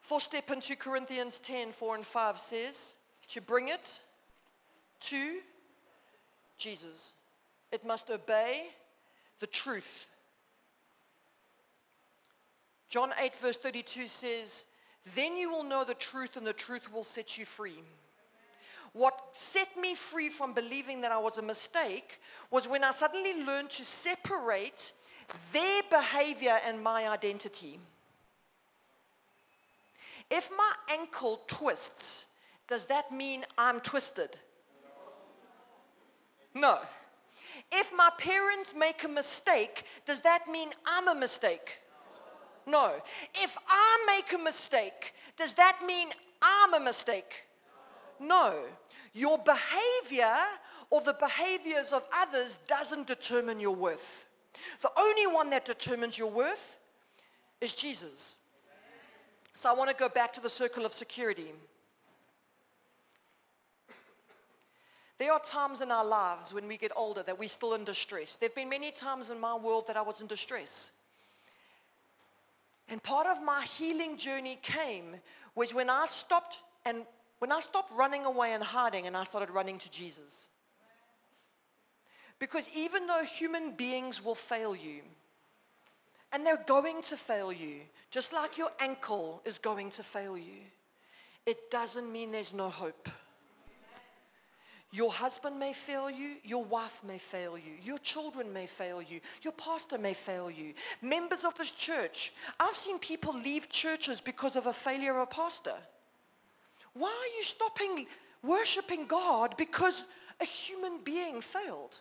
Fourth 0.02 0.24
step 0.24 0.50
in 0.50 0.60
2 0.60 0.76
Corinthians 0.76 1.40
10 1.40 1.72
4 1.72 1.96
and 1.96 2.06
5 2.06 2.38
says 2.38 2.92
to 3.28 3.40
bring 3.40 3.68
it 3.68 3.98
to 5.00 5.38
Jesus. 6.58 7.12
It 7.72 7.84
must 7.84 8.10
obey 8.10 8.66
the 9.40 9.46
truth. 9.46 10.06
John 12.96 13.12
8, 13.20 13.36
verse 13.36 13.58
32 13.58 14.06
says, 14.06 14.64
Then 15.14 15.36
you 15.36 15.50
will 15.50 15.64
know 15.64 15.84
the 15.84 15.92
truth, 15.92 16.38
and 16.38 16.46
the 16.46 16.54
truth 16.54 16.90
will 16.90 17.04
set 17.04 17.36
you 17.36 17.44
free. 17.44 17.82
What 18.94 19.20
set 19.34 19.68
me 19.78 19.94
free 19.94 20.30
from 20.30 20.54
believing 20.54 21.02
that 21.02 21.12
I 21.12 21.18
was 21.18 21.36
a 21.36 21.42
mistake 21.42 22.18
was 22.50 22.66
when 22.66 22.82
I 22.82 22.92
suddenly 22.92 23.44
learned 23.44 23.68
to 23.68 23.84
separate 23.84 24.92
their 25.52 25.82
behavior 25.90 26.56
and 26.66 26.82
my 26.82 27.06
identity. 27.06 27.78
If 30.30 30.50
my 30.56 30.72
ankle 30.98 31.42
twists, 31.48 32.24
does 32.66 32.86
that 32.86 33.12
mean 33.12 33.44
I'm 33.58 33.80
twisted? 33.80 34.38
No. 36.54 36.78
If 37.70 37.92
my 37.94 38.08
parents 38.16 38.72
make 38.74 39.04
a 39.04 39.08
mistake, 39.08 39.84
does 40.06 40.20
that 40.20 40.48
mean 40.48 40.70
I'm 40.86 41.08
a 41.08 41.14
mistake? 41.14 41.80
No. 42.66 42.92
If 43.34 43.56
I 43.68 44.04
make 44.06 44.32
a 44.38 44.42
mistake, 44.42 45.14
does 45.38 45.54
that 45.54 45.80
mean 45.86 46.08
I'm 46.42 46.74
a 46.74 46.80
mistake? 46.80 47.46
No. 48.20 48.64
Your 49.12 49.38
behavior 49.38 50.34
or 50.90 51.00
the 51.00 51.14
behaviors 51.14 51.92
of 51.92 52.02
others 52.14 52.58
doesn't 52.68 53.06
determine 53.06 53.60
your 53.60 53.74
worth. 53.74 54.26
The 54.82 54.90
only 54.98 55.26
one 55.26 55.50
that 55.50 55.64
determines 55.64 56.18
your 56.18 56.30
worth 56.30 56.78
is 57.60 57.72
Jesus. 57.72 58.34
So 59.54 59.70
I 59.70 59.74
want 59.74 59.90
to 59.90 59.96
go 59.96 60.08
back 60.08 60.32
to 60.34 60.40
the 60.40 60.50
circle 60.50 60.84
of 60.84 60.92
security. 60.92 61.52
There 65.18 65.32
are 65.32 65.40
times 65.40 65.80
in 65.80 65.90
our 65.90 66.04
lives 66.04 66.52
when 66.52 66.68
we 66.68 66.76
get 66.76 66.92
older 66.94 67.22
that 67.22 67.38
we're 67.38 67.48
still 67.48 67.72
in 67.74 67.84
distress. 67.84 68.36
There 68.36 68.50
have 68.50 68.54
been 68.54 68.68
many 68.68 68.90
times 68.90 69.30
in 69.30 69.40
my 69.40 69.54
world 69.54 69.86
that 69.86 69.96
I 69.96 70.02
was 70.02 70.20
in 70.20 70.26
distress. 70.26 70.90
And 72.88 73.02
part 73.02 73.26
of 73.26 73.42
my 73.42 73.64
healing 73.64 74.16
journey 74.16 74.58
came 74.62 75.16
was 75.54 75.74
when 75.74 75.90
I 75.90 76.06
stopped 76.06 76.58
and 76.84 77.04
when 77.38 77.52
I 77.52 77.60
stopped 77.60 77.92
running 77.92 78.24
away 78.24 78.52
and 78.52 78.62
hiding 78.62 79.06
and 79.06 79.16
I 79.16 79.24
started 79.24 79.50
running 79.50 79.78
to 79.78 79.90
Jesus. 79.90 80.48
Because 82.38 82.68
even 82.74 83.06
though 83.06 83.24
human 83.24 83.72
beings 83.72 84.24
will 84.24 84.34
fail 84.34 84.76
you, 84.76 85.00
and 86.32 86.44
they're 86.44 86.62
going 86.66 87.02
to 87.02 87.16
fail 87.16 87.52
you, 87.52 87.80
just 88.10 88.32
like 88.32 88.58
your 88.58 88.70
ankle 88.78 89.40
is 89.44 89.58
going 89.58 89.90
to 89.90 90.02
fail 90.02 90.36
you, 90.36 90.60
it 91.46 91.70
doesn't 91.70 92.10
mean 92.12 92.32
there's 92.32 92.52
no 92.52 92.68
hope. 92.68 93.08
Your 94.92 95.10
husband 95.10 95.58
may 95.58 95.72
fail 95.72 96.08
you, 96.08 96.36
your 96.44 96.64
wife 96.64 97.02
may 97.06 97.18
fail 97.18 97.58
you, 97.58 97.72
your 97.82 97.98
children 97.98 98.52
may 98.52 98.66
fail 98.66 99.02
you, 99.02 99.20
your 99.42 99.52
pastor 99.52 99.98
may 99.98 100.14
fail 100.14 100.50
you, 100.50 100.74
members 101.02 101.44
of 101.44 101.54
this 101.56 101.72
church. 101.72 102.32
I've 102.58 102.76
seen 102.76 102.98
people 102.98 103.34
leave 103.34 103.68
churches 103.68 104.20
because 104.20 104.54
of 104.54 104.66
a 104.66 104.72
failure 104.72 105.16
of 105.16 105.22
a 105.22 105.26
pastor. 105.26 105.74
Why 106.94 107.08
are 107.08 107.36
you 107.36 107.42
stopping 107.42 108.06
worshiping 108.42 109.06
God 109.06 109.56
because 109.56 110.04
a 110.40 110.44
human 110.44 111.00
being 111.04 111.40
failed? 111.40 112.00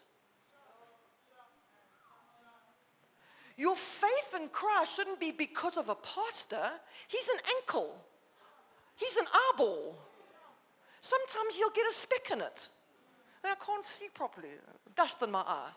Your 3.57 3.75
faith 3.75 4.35
in 4.39 4.49
Christ 4.49 4.95
shouldn't 4.95 5.19
be 5.19 5.31
because 5.31 5.77
of 5.77 5.89
a 5.89 5.95
pastor. 5.95 6.69
He's 7.07 7.27
an 7.29 7.39
ankle, 7.57 7.95
he's 8.95 9.17
an 9.17 9.25
eyeball. 9.33 9.97
Sometimes 11.01 11.57
you'll 11.57 11.69
get 11.69 11.85
a 11.89 11.93
speck 11.93 12.31
in 12.31 12.41
it. 12.41 12.67
I 13.47 13.55
can't 13.65 13.85
see 13.85 14.07
properly, 14.13 14.49
dust 14.95 15.21
in 15.21 15.31
my 15.31 15.41
eye. 15.41 15.71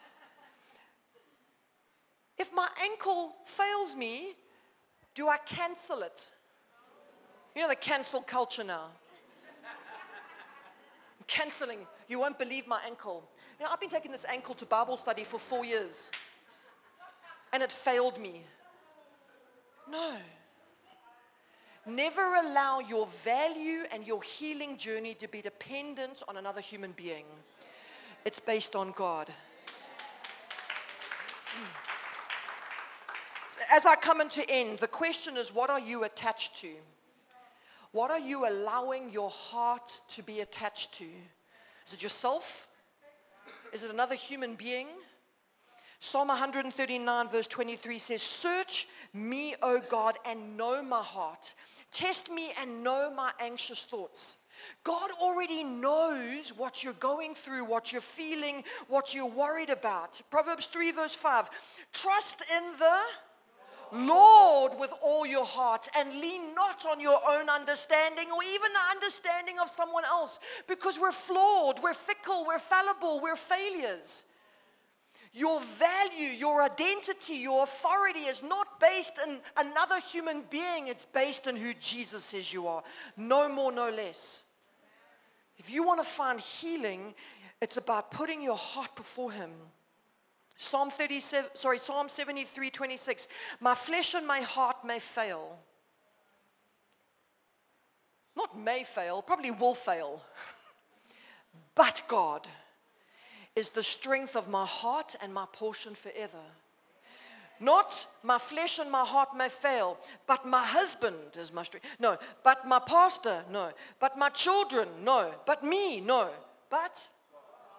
If 2.39 2.53
my 2.55 2.69
ankle 2.83 3.35
fails 3.45 3.97
me, 3.97 4.35
do 5.15 5.29
I 5.29 5.39
cancel 5.39 6.03
it? 6.03 6.31
You 7.55 7.63
know 7.63 7.69
the 7.69 7.77
cancel 7.77 8.21
culture 8.21 8.63
now 8.63 8.91
I'm 11.19 11.25
canceling. 11.27 11.81
You 12.09 12.21
won't 12.21 12.39
believe 12.39 12.67
my 12.67 12.81
ankle. 12.87 13.29
You 13.59 13.65
know, 13.65 13.73
I've 13.73 13.81
been 13.81 13.91
taking 13.91 14.13
this 14.13 14.25
ankle 14.29 14.55
to 14.55 14.65
Bible 14.65 14.97
study 14.97 15.25
for 15.25 15.41
four 15.41 15.65
years, 15.65 16.11
and 17.53 17.63
it 17.63 17.73
failed 17.73 18.19
me. 18.21 18.43
No. 19.91 20.17
Never 21.87 22.35
allow 22.37 22.81
your 22.81 23.07
value 23.25 23.85
and 23.91 24.07
your 24.07 24.23
healing 24.23 24.77
journey 24.77 25.15
to 25.15 25.27
be 25.27 25.41
dependent 25.41 26.23
on 26.29 26.37
another 26.37 26.61
human 26.61 26.93
being. 26.93 27.25
It's 28.29 28.41
based 28.41 28.77
on 28.77 28.93
God. 28.93 29.27
As 33.73 33.87
I 33.87 33.95
come 33.95 34.21
into 34.21 34.45
end, 34.51 34.81
the 34.81 34.87
question 34.87 35.39
is 35.39 35.55
what 35.55 35.71
are 35.71 35.81
you 35.81 36.05
attached 36.05 36.61
to? 36.61 36.69
What 37.93 38.11
are 38.11 38.21
you 38.21 38.47
allowing 38.47 39.09
your 39.09 39.31
heart 39.31 40.03
to 40.11 40.23
be 40.23 40.41
attached 40.41 40.93
to? 40.99 41.07
Is 41.87 41.95
it 41.95 42.03
yourself? 42.03 42.69
Is 43.73 43.83
it 43.83 43.91
another 43.91 44.15
human 44.15 44.57
being? 44.57 44.89
Psalm 45.99 46.29
139, 46.29 47.29
verse 47.31 47.47
23 47.47 47.99
says, 47.99 48.21
Search 48.21 48.89
me, 49.15 49.55
O 49.63 49.81
God, 49.89 50.19
and 50.27 50.55
know 50.59 50.83
my 50.83 51.03
heart. 51.03 51.55
Test 51.93 52.31
me 52.31 52.51
and 52.61 52.85
know 52.85 53.11
my 53.11 53.33
anxious 53.41 53.85
thoughts. 53.85 54.37
God 54.85 55.11
already 55.21 55.65
knows 55.65 56.51
what 56.57 56.83
you're 56.83 56.93
going 56.95 57.35
through, 57.35 57.65
what 57.65 57.93
you're 57.93 58.01
feeling, 58.01 58.65
what 58.89 59.15
you're 59.15 59.27
worried 59.27 59.71
about. 59.71 60.21
Proverbs 60.31 60.67
3, 60.67 60.93
verse 60.93 61.15
5 61.15 61.51
Trust 61.93 62.43
in 62.57 62.65
the 62.79 62.99
Lord 63.93 64.79
with 64.79 64.93
all 65.03 65.27
your 65.27 65.45
heart 65.45 65.89
and 65.97 66.13
lean 66.21 66.55
not 66.55 66.85
on 66.87 67.01
your 67.01 67.21
own 67.29 67.49
understanding 67.49 68.27
or 68.31 68.43
even 68.43 68.73
the 68.73 68.97
understanding 68.97 69.59
of 69.61 69.71
someone 69.71 70.05
else 70.05 70.39
because 70.67 70.99
we're 70.99 71.13
flawed, 71.13 71.81
we're 71.83 71.95
fickle, 71.95 72.45
we're 72.47 72.59
fallible, 72.59 73.21
we're 73.21 73.37
failures. 73.37 74.25
Your 75.33 75.61
value, 75.61 76.31
your 76.37 76.63
identity, 76.63 77.35
your 77.35 77.65
authority 77.65 78.21
is 78.21 78.43
not 78.43 78.81
based 78.81 79.13
in 79.27 79.39
another 79.57 80.01
human 80.01 80.43
being, 80.51 80.89
it's 80.89 81.07
based 81.07 81.47
in 81.47 81.57
who 81.57 81.75
Jesus 81.75 82.25
says 82.25 82.53
you 82.53 82.67
are. 82.67 82.83
No 83.17 83.49
more, 83.49 83.71
no 83.71 83.91
less. 83.91 84.43
If 85.59 85.71
you 85.71 85.83
want 85.83 86.01
to 86.01 86.07
find 86.07 86.41
healing, 86.41 87.15
it's 87.61 87.77
about 87.77 88.11
putting 88.11 88.41
your 88.43 88.57
heart 88.57 88.95
before 88.95 89.33
Him. 89.33 89.51
Psalm 90.57 90.91
37, 90.91 91.51
sorry, 91.55 91.79
Psalm 91.79 92.09
73, 92.09 92.71
26. 92.71 93.29
My 93.61 93.75
flesh 93.75 94.15
and 94.15 94.27
my 94.27 94.41
heart 94.41 94.85
may 94.85 94.99
fail. 94.99 95.59
Not 98.37 98.59
may 98.59 98.85
fail, 98.85 99.23
probably 99.23 99.51
will 99.51 99.75
fail. 99.75 100.23
But 101.75 102.03
God 102.09 102.49
is 103.55 103.71
the 103.71 103.85
strength 103.85 104.35
of 104.35 104.49
my 104.49 104.67
heart 104.67 105.15
and 105.21 105.33
my 105.33 105.47
portion 105.53 105.95
forever. 105.95 106.43
Not 107.61 108.07
my 108.23 108.39
flesh 108.39 108.79
and 108.79 108.91
my 108.91 109.05
heart 109.05 109.37
may 109.37 109.49
fail, 109.49 109.99
but 110.27 110.47
my 110.47 110.65
husband 110.65 111.17
is 111.39 111.53
my 111.53 111.63
strength. 111.63 111.87
No, 111.99 112.17
but 112.45 112.67
my 112.67 112.79
pastor, 112.79 113.45
no. 113.51 113.73
But 113.99 114.17
my 114.17 114.29
children, 114.29 114.89
no. 115.03 115.33
But 115.47 115.65
me, 115.65 116.01
no. 116.01 116.31
But 116.71 117.09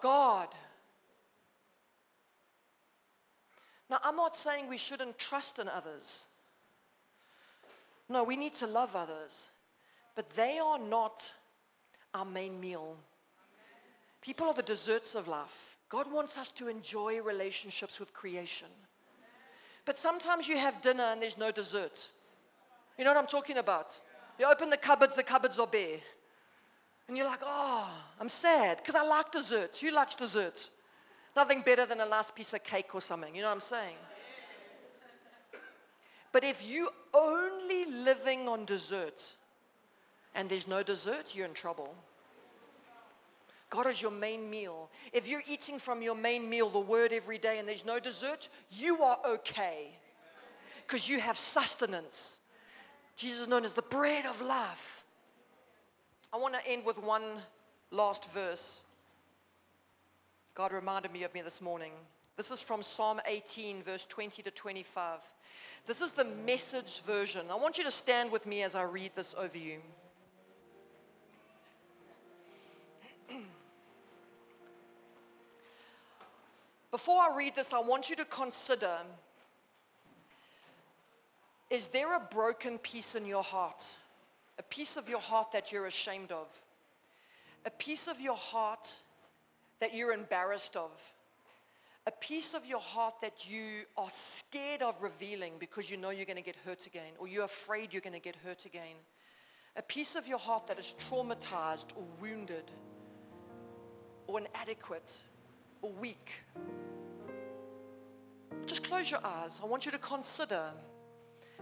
God. 0.02 0.50
Now, 3.90 4.00
I'm 4.04 4.16
not 4.16 4.36
saying 4.36 4.68
we 4.68 4.78
shouldn't 4.78 5.18
trust 5.18 5.60
in 5.60 5.68
others. 5.68 6.28
No, 8.08 8.24
we 8.24 8.36
need 8.36 8.54
to 8.56 8.68
love 8.68 8.96
others. 8.96 9.50
But 10.16 10.30
they 10.32 10.60
are 10.60 10.80
not 10.80 11.34
our 12.14 12.26
main 12.26 12.60
meal. 12.60 12.98
People 14.22 14.48
are 14.48 14.54
the 14.54 14.62
desserts 14.64 15.16
of 15.16 15.28
life. 15.28 15.78
God 15.88 16.12
wants 16.12 16.38
us 16.38 16.52
to 16.52 16.68
enjoy 16.68 17.22
relationships 17.22 18.00
with 18.00 18.14
creation. 18.14 18.68
But 19.90 19.98
sometimes 19.98 20.48
you 20.48 20.56
have 20.56 20.84
dinner 20.84 21.06
and 21.06 21.20
there's 21.20 21.36
no 21.36 21.50
dessert. 21.50 22.12
You 22.96 23.04
know 23.04 23.10
what 23.10 23.18
I'm 23.18 23.26
talking 23.26 23.58
about? 23.58 24.00
You 24.38 24.46
open 24.46 24.70
the 24.70 24.78
cupboards, 24.78 25.16
the 25.16 25.24
cupboards 25.24 25.58
are 25.58 25.66
bare. 25.66 25.98
And 27.08 27.18
you're 27.18 27.26
like, 27.26 27.40
oh, 27.44 27.90
I'm 28.22 28.30
sad 28.30 28.78
because 28.78 28.94
I 28.94 29.02
like 29.02 29.32
desserts. 29.32 29.82
Who 29.82 29.90
likes 29.90 30.16
desserts? 30.16 30.70
Nothing 31.36 31.64
better 31.64 31.88
than 31.88 32.02
a 32.02 32.06
nice 32.06 32.30
piece 32.30 32.54
of 32.54 32.64
cake 32.64 32.94
or 32.94 33.02
something. 33.02 33.34
You 33.34 33.42
know 33.42 33.48
what 33.48 33.56
I'm 33.56 33.62
saying? 33.62 33.96
But 36.32 36.44
if 36.44 36.64
you're 36.64 36.94
only 37.16 37.86
living 37.86 38.48
on 38.48 38.66
dessert 38.66 39.34
and 40.36 40.48
there's 40.48 40.68
no 40.68 40.84
dessert, 40.84 41.34
you're 41.34 41.48
in 41.48 41.56
trouble. 41.56 41.96
God 43.70 43.88
is 43.88 44.02
your 44.02 44.12
main 44.12 44.50
meal. 44.50 44.90
If 45.14 45.28
you're 45.28 45.44
eating 45.48 45.78
from 45.78 46.02
your 46.02 46.16
main 46.16 46.50
meal, 46.50 46.70
the 46.70 46.80
word 46.80 47.14
every 47.14 47.38
day, 47.38 47.60
and 47.60 47.68
there's 47.68 47.86
no 47.86 48.00
dessert, 48.00 48.50
you 48.72 49.04
are 49.04 49.20
okay 49.28 49.90
because 50.86 51.08
you 51.08 51.20
have 51.20 51.38
sustenance. 51.38 52.40
Jesus 53.16 53.42
is 53.42 53.48
known 53.48 53.66
as 53.66 53.74
the 53.74 53.84
bread 53.84 54.26
of 54.26 54.42
life. 54.42 55.04
I 56.34 56.38
want 56.38 56.56
to 56.56 56.68
end 56.68 56.84
with 56.86 56.98
one 56.98 57.22
last 57.92 58.32
verse. 58.32 58.82
God 60.56 60.72
reminded 60.72 61.14
me 61.14 61.24
of 61.24 61.34
me 61.34 61.42
this 61.42 61.62
morning. 61.62 61.92
This 62.38 62.50
is 62.50 62.62
from 62.62 62.82
Psalm 62.82 63.20
18, 63.26 63.84
verse 63.84 64.06
20 64.06 64.42
to 64.44 64.52
25. 64.52 65.20
This 65.86 66.02
is 66.02 66.12
the 66.12 66.26
message 66.46 67.02
version. 67.02 67.46
I 67.52 67.56
want 67.56 67.78
you 67.78 67.84
to 67.84 67.92
stand 67.92 68.32
with 68.32 68.46
me 68.46 68.64
as 68.64 68.76
I 68.76 68.84
read 68.84 69.12
this 69.16 69.36
over 69.38 69.58
you. 69.58 69.80
Before 76.92 77.22
I 77.22 77.36
read 77.36 77.56
this, 77.56 77.74
I 77.74 77.80
want 77.80 78.10
you 78.10 78.16
to 78.16 78.26
consider 78.26 78.92
is 81.70 81.86
there 81.88 82.16
a 82.16 82.20
broken 82.20 82.80
piece 82.80 83.14
in 83.14 83.26
your 83.28 83.44
heart? 83.44 83.86
A 84.58 84.64
piece 84.64 84.98
of 84.98 85.08
your 85.08 85.20
heart 85.20 85.52
that 85.52 85.72
you're 85.72 85.86
ashamed 85.86 86.32
of? 86.32 86.48
A 87.66 87.70
piece 87.70 88.08
of 88.08 88.20
your 88.20 88.36
heart 88.36 88.90
that 89.80 89.94
you're 89.94 90.12
embarrassed 90.12 90.76
of? 90.76 90.90
A 92.08 92.12
piece 92.12 92.56
of 92.56 92.66
your 92.66 92.80
heart 92.80 93.16
that 93.22 93.48
you 93.48 93.84
are 93.98 94.10
scared 94.12 94.82
of 94.82 95.02
revealing 95.04 95.54
because 95.60 95.92
you 95.92 95.98
know 95.98 96.10
you're 96.10 96.26
going 96.26 96.38
to 96.38 96.44
get 96.44 96.56
hurt 96.66 96.88
again 96.88 97.14
or 97.20 97.28
you're 97.28 97.46
afraid 97.46 97.94
you're 97.94 98.02
going 98.02 98.14
to 98.14 98.20
get 98.20 98.36
hurt 98.38 98.66
again? 98.66 98.96
A 99.76 99.84
piece 99.84 100.16
of 100.16 100.28
your 100.28 100.40
heart 100.40 100.66
that 100.68 100.80
is 100.80 100.96
traumatized 101.08 101.96
or 101.96 102.04
wounded 102.20 102.72
or 104.26 104.40
inadequate 104.40 105.20
or 105.82 105.92
weak. 105.92 106.34
Just 108.66 108.84
close 108.84 109.10
your 109.10 109.22
eyes. 109.24 109.62
I 109.64 109.68
want 109.68 109.86
you 109.86 109.92
to 109.92 109.98
consider 109.98 110.72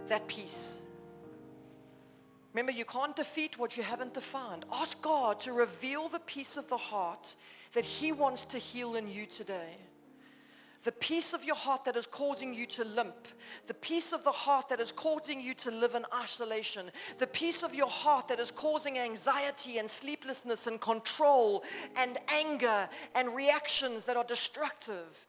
that 0.08 0.26
piece. 0.28 0.82
Remember, 2.52 2.72
you 2.72 2.84
can't 2.84 3.14
defeat 3.14 3.58
what 3.58 3.76
you 3.76 3.82
haven't 3.82 4.14
defined. 4.14 4.64
Ask 4.72 5.00
God 5.02 5.40
to 5.40 5.52
reveal 5.52 6.08
the 6.08 6.20
peace 6.20 6.56
of 6.56 6.68
the 6.68 6.76
heart 6.76 7.36
that 7.72 7.84
He 7.84 8.12
wants 8.12 8.44
to 8.46 8.58
heal 8.58 8.96
in 8.96 9.08
you 9.10 9.26
today. 9.26 9.76
The 10.84 10.92
piece 10.92 11.32
of 11.32 11.44
your 11.44 11.56
heart 11.56 11.84
that 11.86 11.96
is 11.96 12.06
causing 12.06 12.54
you 12.54 12.64
to 12.66 12.84
limp, 12.84 13.26
the 13.66 13.74
piece 13.74 14.12
of 14.12 14.22
the 14.22 14.30
heart 14.30 14.68
that 14.68 14.80
is 14.80 14.92
causing 14.92 15.40
you 15.40 15.52
to 15.54 15.72
live 15.72 15.96
in 15.96 16.04
isolation, 16.14 16.90
the 17.18 17.26
piece 17.26 17.64
of 17.64 17.74
your 17.74 17.88
heart 17.88 18.28
that 18.28 18.38
is 18.38 18.52
causing 18.52 18.96
anxiety 18.98 19.78
and 19.78 19.90
sleeplessness 19.90 20.68
and 20.68 20.80
control 20.80 21.64
and 21.96 22.16
anger 22.28 22.88
and 23.16 23.34
reactions 23.34 24.04
that 24.04 24.16
are 24.16 24.24
destructive. 24.24 25.26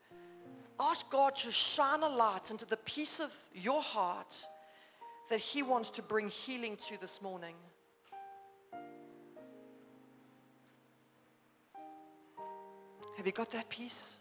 Ask 0.80 1.10
God 1.10 1.36
to 1.38 1.52
shine 1.52 2.04
a 2.04 2.10
light 2.10 2.52
into 2.52 2.66
the 2.66 2.78
piece 2.78 3.20
of 3.20 3.36
your 3.54 3.82
heart 3.82 4.36
that 5.30 5.40
He 5.40 5.64
wants 5.64 5.90
to 5.92 6.04
bring 6.04 6.30
healing 6.30 6.78
to 6.88 7.02
this 7.02 7.22
morning. 7.22 7.56
Have 13.18 13.26
you 13.26 13.34
got 13.34 13.50
that 13.52 13.68
piece? 13.68 14.20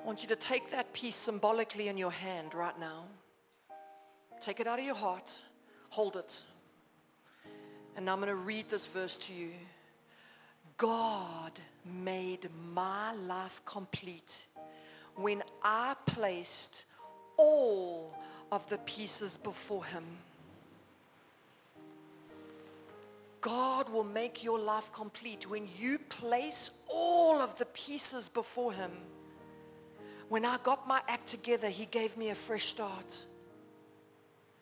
I 0.00 0.06
want 0.06 0.22
you 0.22 0.28
to 0.28 0.36
take 0.36 0.70
that 0.70 0.92
piece 0.92 1.16
symbolically 1.16 1.88
in 1.88 1.98
your 1.98 2.10
hand 2.10 2.54
right 2.54 2.78
now. 2.78 3.04
Take 4.40 4.60
it 4.60 4.66
out 4.66 4.78
of 4.78 4.84
your 4.84 4.94
heart, 4.94 5.42
hold 5.90 6.16
it. 6.16 6.42
And 7.96 8.06
now 8.06 8.12
I'm 8.12 8.20
going 8.20 8.28
to 8.28 8.36
read 8.36 8.68
this 8.70 8.86
verse 8.86 9.18
to 9.18 9.34
you. 9.34 9.50
God 10.76 11.52
made 11.84 12.48
my 12.72 13.12
life 13.12 13.60
complete 13.64 14.46
when 15.16 15.42
I 15.64 15.96
placed 16.06 16.84
all 17.36 18.14
of 18.52 18.68
the 18.70 18.78
pieces 18.78 19.36
before 19.36 19.84
Him. 19.84 20.04
God 23.40 23.88
will 23.88 24.04
make 24.04 24.44
your 24.44 24.58
life 24.58 24.92
complete 24.92 25.48
when 25.50 25.66
you 25.76 25.98
place 25.98 26.70
all 26.88 27.40
of 27.40 27.56
the 27.58 27.66
pieces 27.66 28.28
before 28.28 28.72
Him. 28.72 28.92
When 30.28 30.44
I 30.44 30.58
got 30.62 30.86
my 30.86 31.00
act 31.08 31.26
together, 31.26 31.68
He 31.68 31.86
gave 31.86 32.16
me 32.16 32.30
a 32.30 32.34
fresh 32.34 32.64
start. 32.64 33.26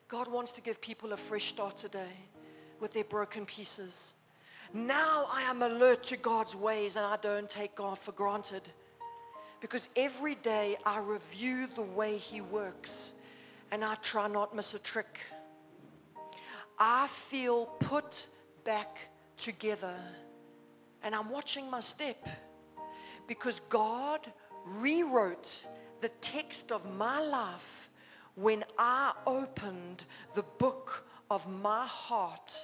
God 0.09 0.29
wants 0.29 0.53
to 0.53 0.61
give 0.61 0.81
people 0.81 1.13
a 1.13 1.17
fresh 1.17 1.47
start 1.47 1.77
today 1.77 2.13
with 2.79 2.93
their 2.93 3.05
broken 3.05 3.45
pieces. 3.45 4.15
Now 4.73 5.27
I 5.33 5.43
am 5.43 5.63
alert 5.63 6.05
to 6.05 6.17
God's 6.17 6.55
ways 6.55 6.95
and 6.97 7.05
I 7.05 7.17
don't 7.17 7.49
take 7.49 7.75
God 7.75 7.99
for 7.99 8.13
granted. 8.13 8.63
Because 9.61 9.89
every 9.97 10.37
day 10.37 10.77
I 10.85 11.01
review 11.01 11.67
the 11.75 11.83
way 11.83 12.17
He 12.17 12.41
works 12.41 13.13
and 13.73 13.85
I 13.85 13.97
try 13.97 14.29
not 14.29 14.55
miss 14.55 14.75
a 14.75 14.79
trick. 14.79 15.19
I 16.79 17.09
feel 17.09 17.67
put 17.81 18.29
back 18.65 19.09
together 19.37 19.97
and 21.03 21.15
I'm 21.15 21.31
watching 21.31 21.69
my 21.69 21.81
step 21.81 22.29
because 23.27 23.61
God 23.69 24.21
rewrote 24.67 25.65
the 26.01 26.09
text 26.21 26.73
of 26.73 26.85
my 26.97 27.21
life 27.21 27.89
when 28.35 28.65
I 28.79 29.13
opened 29.27 30.05
the 30.35 30.45
book 30.59 31.07
of 31.31 31.49
my 31.63 31.87
heart 31.87 32.55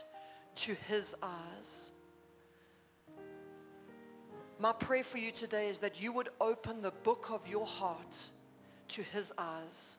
to 0.55 0.75
his 0.89 1.15
eyes. 1.23 1.91
My 4.59 4.73
prayer 4.73 5.03
for 5.03 5.19
you 5.19 5.33
today 5.33 5.69
is 5.69 5.79
that 5.79 6.01
you 6.01 6.13
would 6.13 6.29
open 6.41 6.83
the 6.83 6.93
book 7.03 7.31
of 7.33 7.49
your 7.49 7.67
heart 7.67 8.17
to 8.89 9.03
his 9.03 9.33
eyes. 9.37 9.97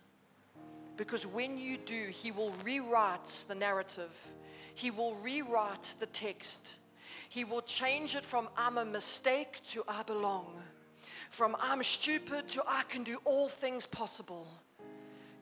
Because 0.95 1.25
when 1.25 1.57
you 1.57 1.77
do, 1.77 2.07
he 2.09 2.31
will 2.31 2.53
rewrite 2.63 3.45
the 3.47 3.55
narrative, 3.55 4.31
he 4.75 4.91
will 4.91 5.15
rewrite 5.15 5.95
the 5.99 6.05
text. 6.07 6.77
He 7.29 7.43
will 7.43 7.61
change 7.61 8.15
it 8.15 8.23
from 8.23 8.47
I'm 8.55 8.77
a 8.77 8.85
mistake 8.85 9.59
to 9.71 9.83
I 9.87 10.03
belong, 10.03 10.61
from 11.33 11.57
I'm 11.59 11.81
stupid 11.81 12.47
to 12.49 12.63
I 12.67 12.83
can 12.87 13.01
do 13.03 13.17
all 13.25 13.49
things 13.49 13.87
possible. 13.87 14.47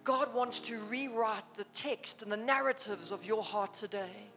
God 0.06 0.34
wants 0.34 0.62
to 0.62 0.78
rewrite 0.90 1.54
the 1.56 1.66
text 1.74 2.22
and 2.22 2.32
the 2.32 2.38
narratives 2.38 3.12
of 3.12 3.26
your 3.26 3.44
heart 3.44 3.74
today. 3.74 4.30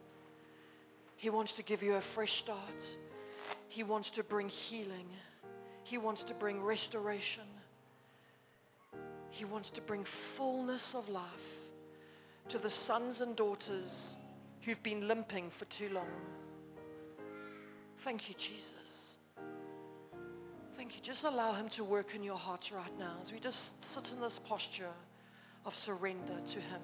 He 1.16 1.30
wants 1.30 1.54
to 1.54 1.62
give 1.62 1.80
you 1.80 1.94
a 1.94 2.00
fresh 2.00 2.32
start. 2.32 2.96
He 3.68 3.84
wants 3.84 4.10
to 4.10 4.24
bring 4.24 4.48
healing. 4.48 5.06
He 5.84 5.96
wants 5.96 6.24
to 6.24 6.34
bring 6.34 6.60
restoration. 6.60 7.44
He 9.30 9.44
wants 9.44 9.70
to 9.70 9.80
bring 9.80 10.02
fullness 10.02 10.96
of 10.96 11.08
life 11.08 11.70
to 12.48 12.58
the 12.58 12.68
sons 12.68 13.20
and 13.20 13.36
daughters 13.36 14.14
who've 14.62 14.82
been 14.82 15.06
limping 15.06 15.50
for 15.50 15.66
too 15.66 15.88
long. 15.94 16.10
Thank 17.98 18.28
you, 18.28 18.34
Jesus. 18.36 19.03
Thank 20.76 20.96
you. 20.96 21.02
Just 21.02 21.22
allow 21.22 21.52
Him 21.52 21.68
to 21.70 21.84
work 21.84 22.16
in 22.16 22.24
your 22.24 22.36
hearts 22.36 22.72
right 22.72 22.98
now 22.98 23.14
as 23.20 23.32
we 23.32 23.38
just 23.38 23.82
sit 23.82 24.10
in 24.10 24.20
this 24.20 24.40
posture 24.40 24.90
of 25.64 25.72
surrender 25.72 26.40
to 26.46 26.60
Him. 26.60 26.80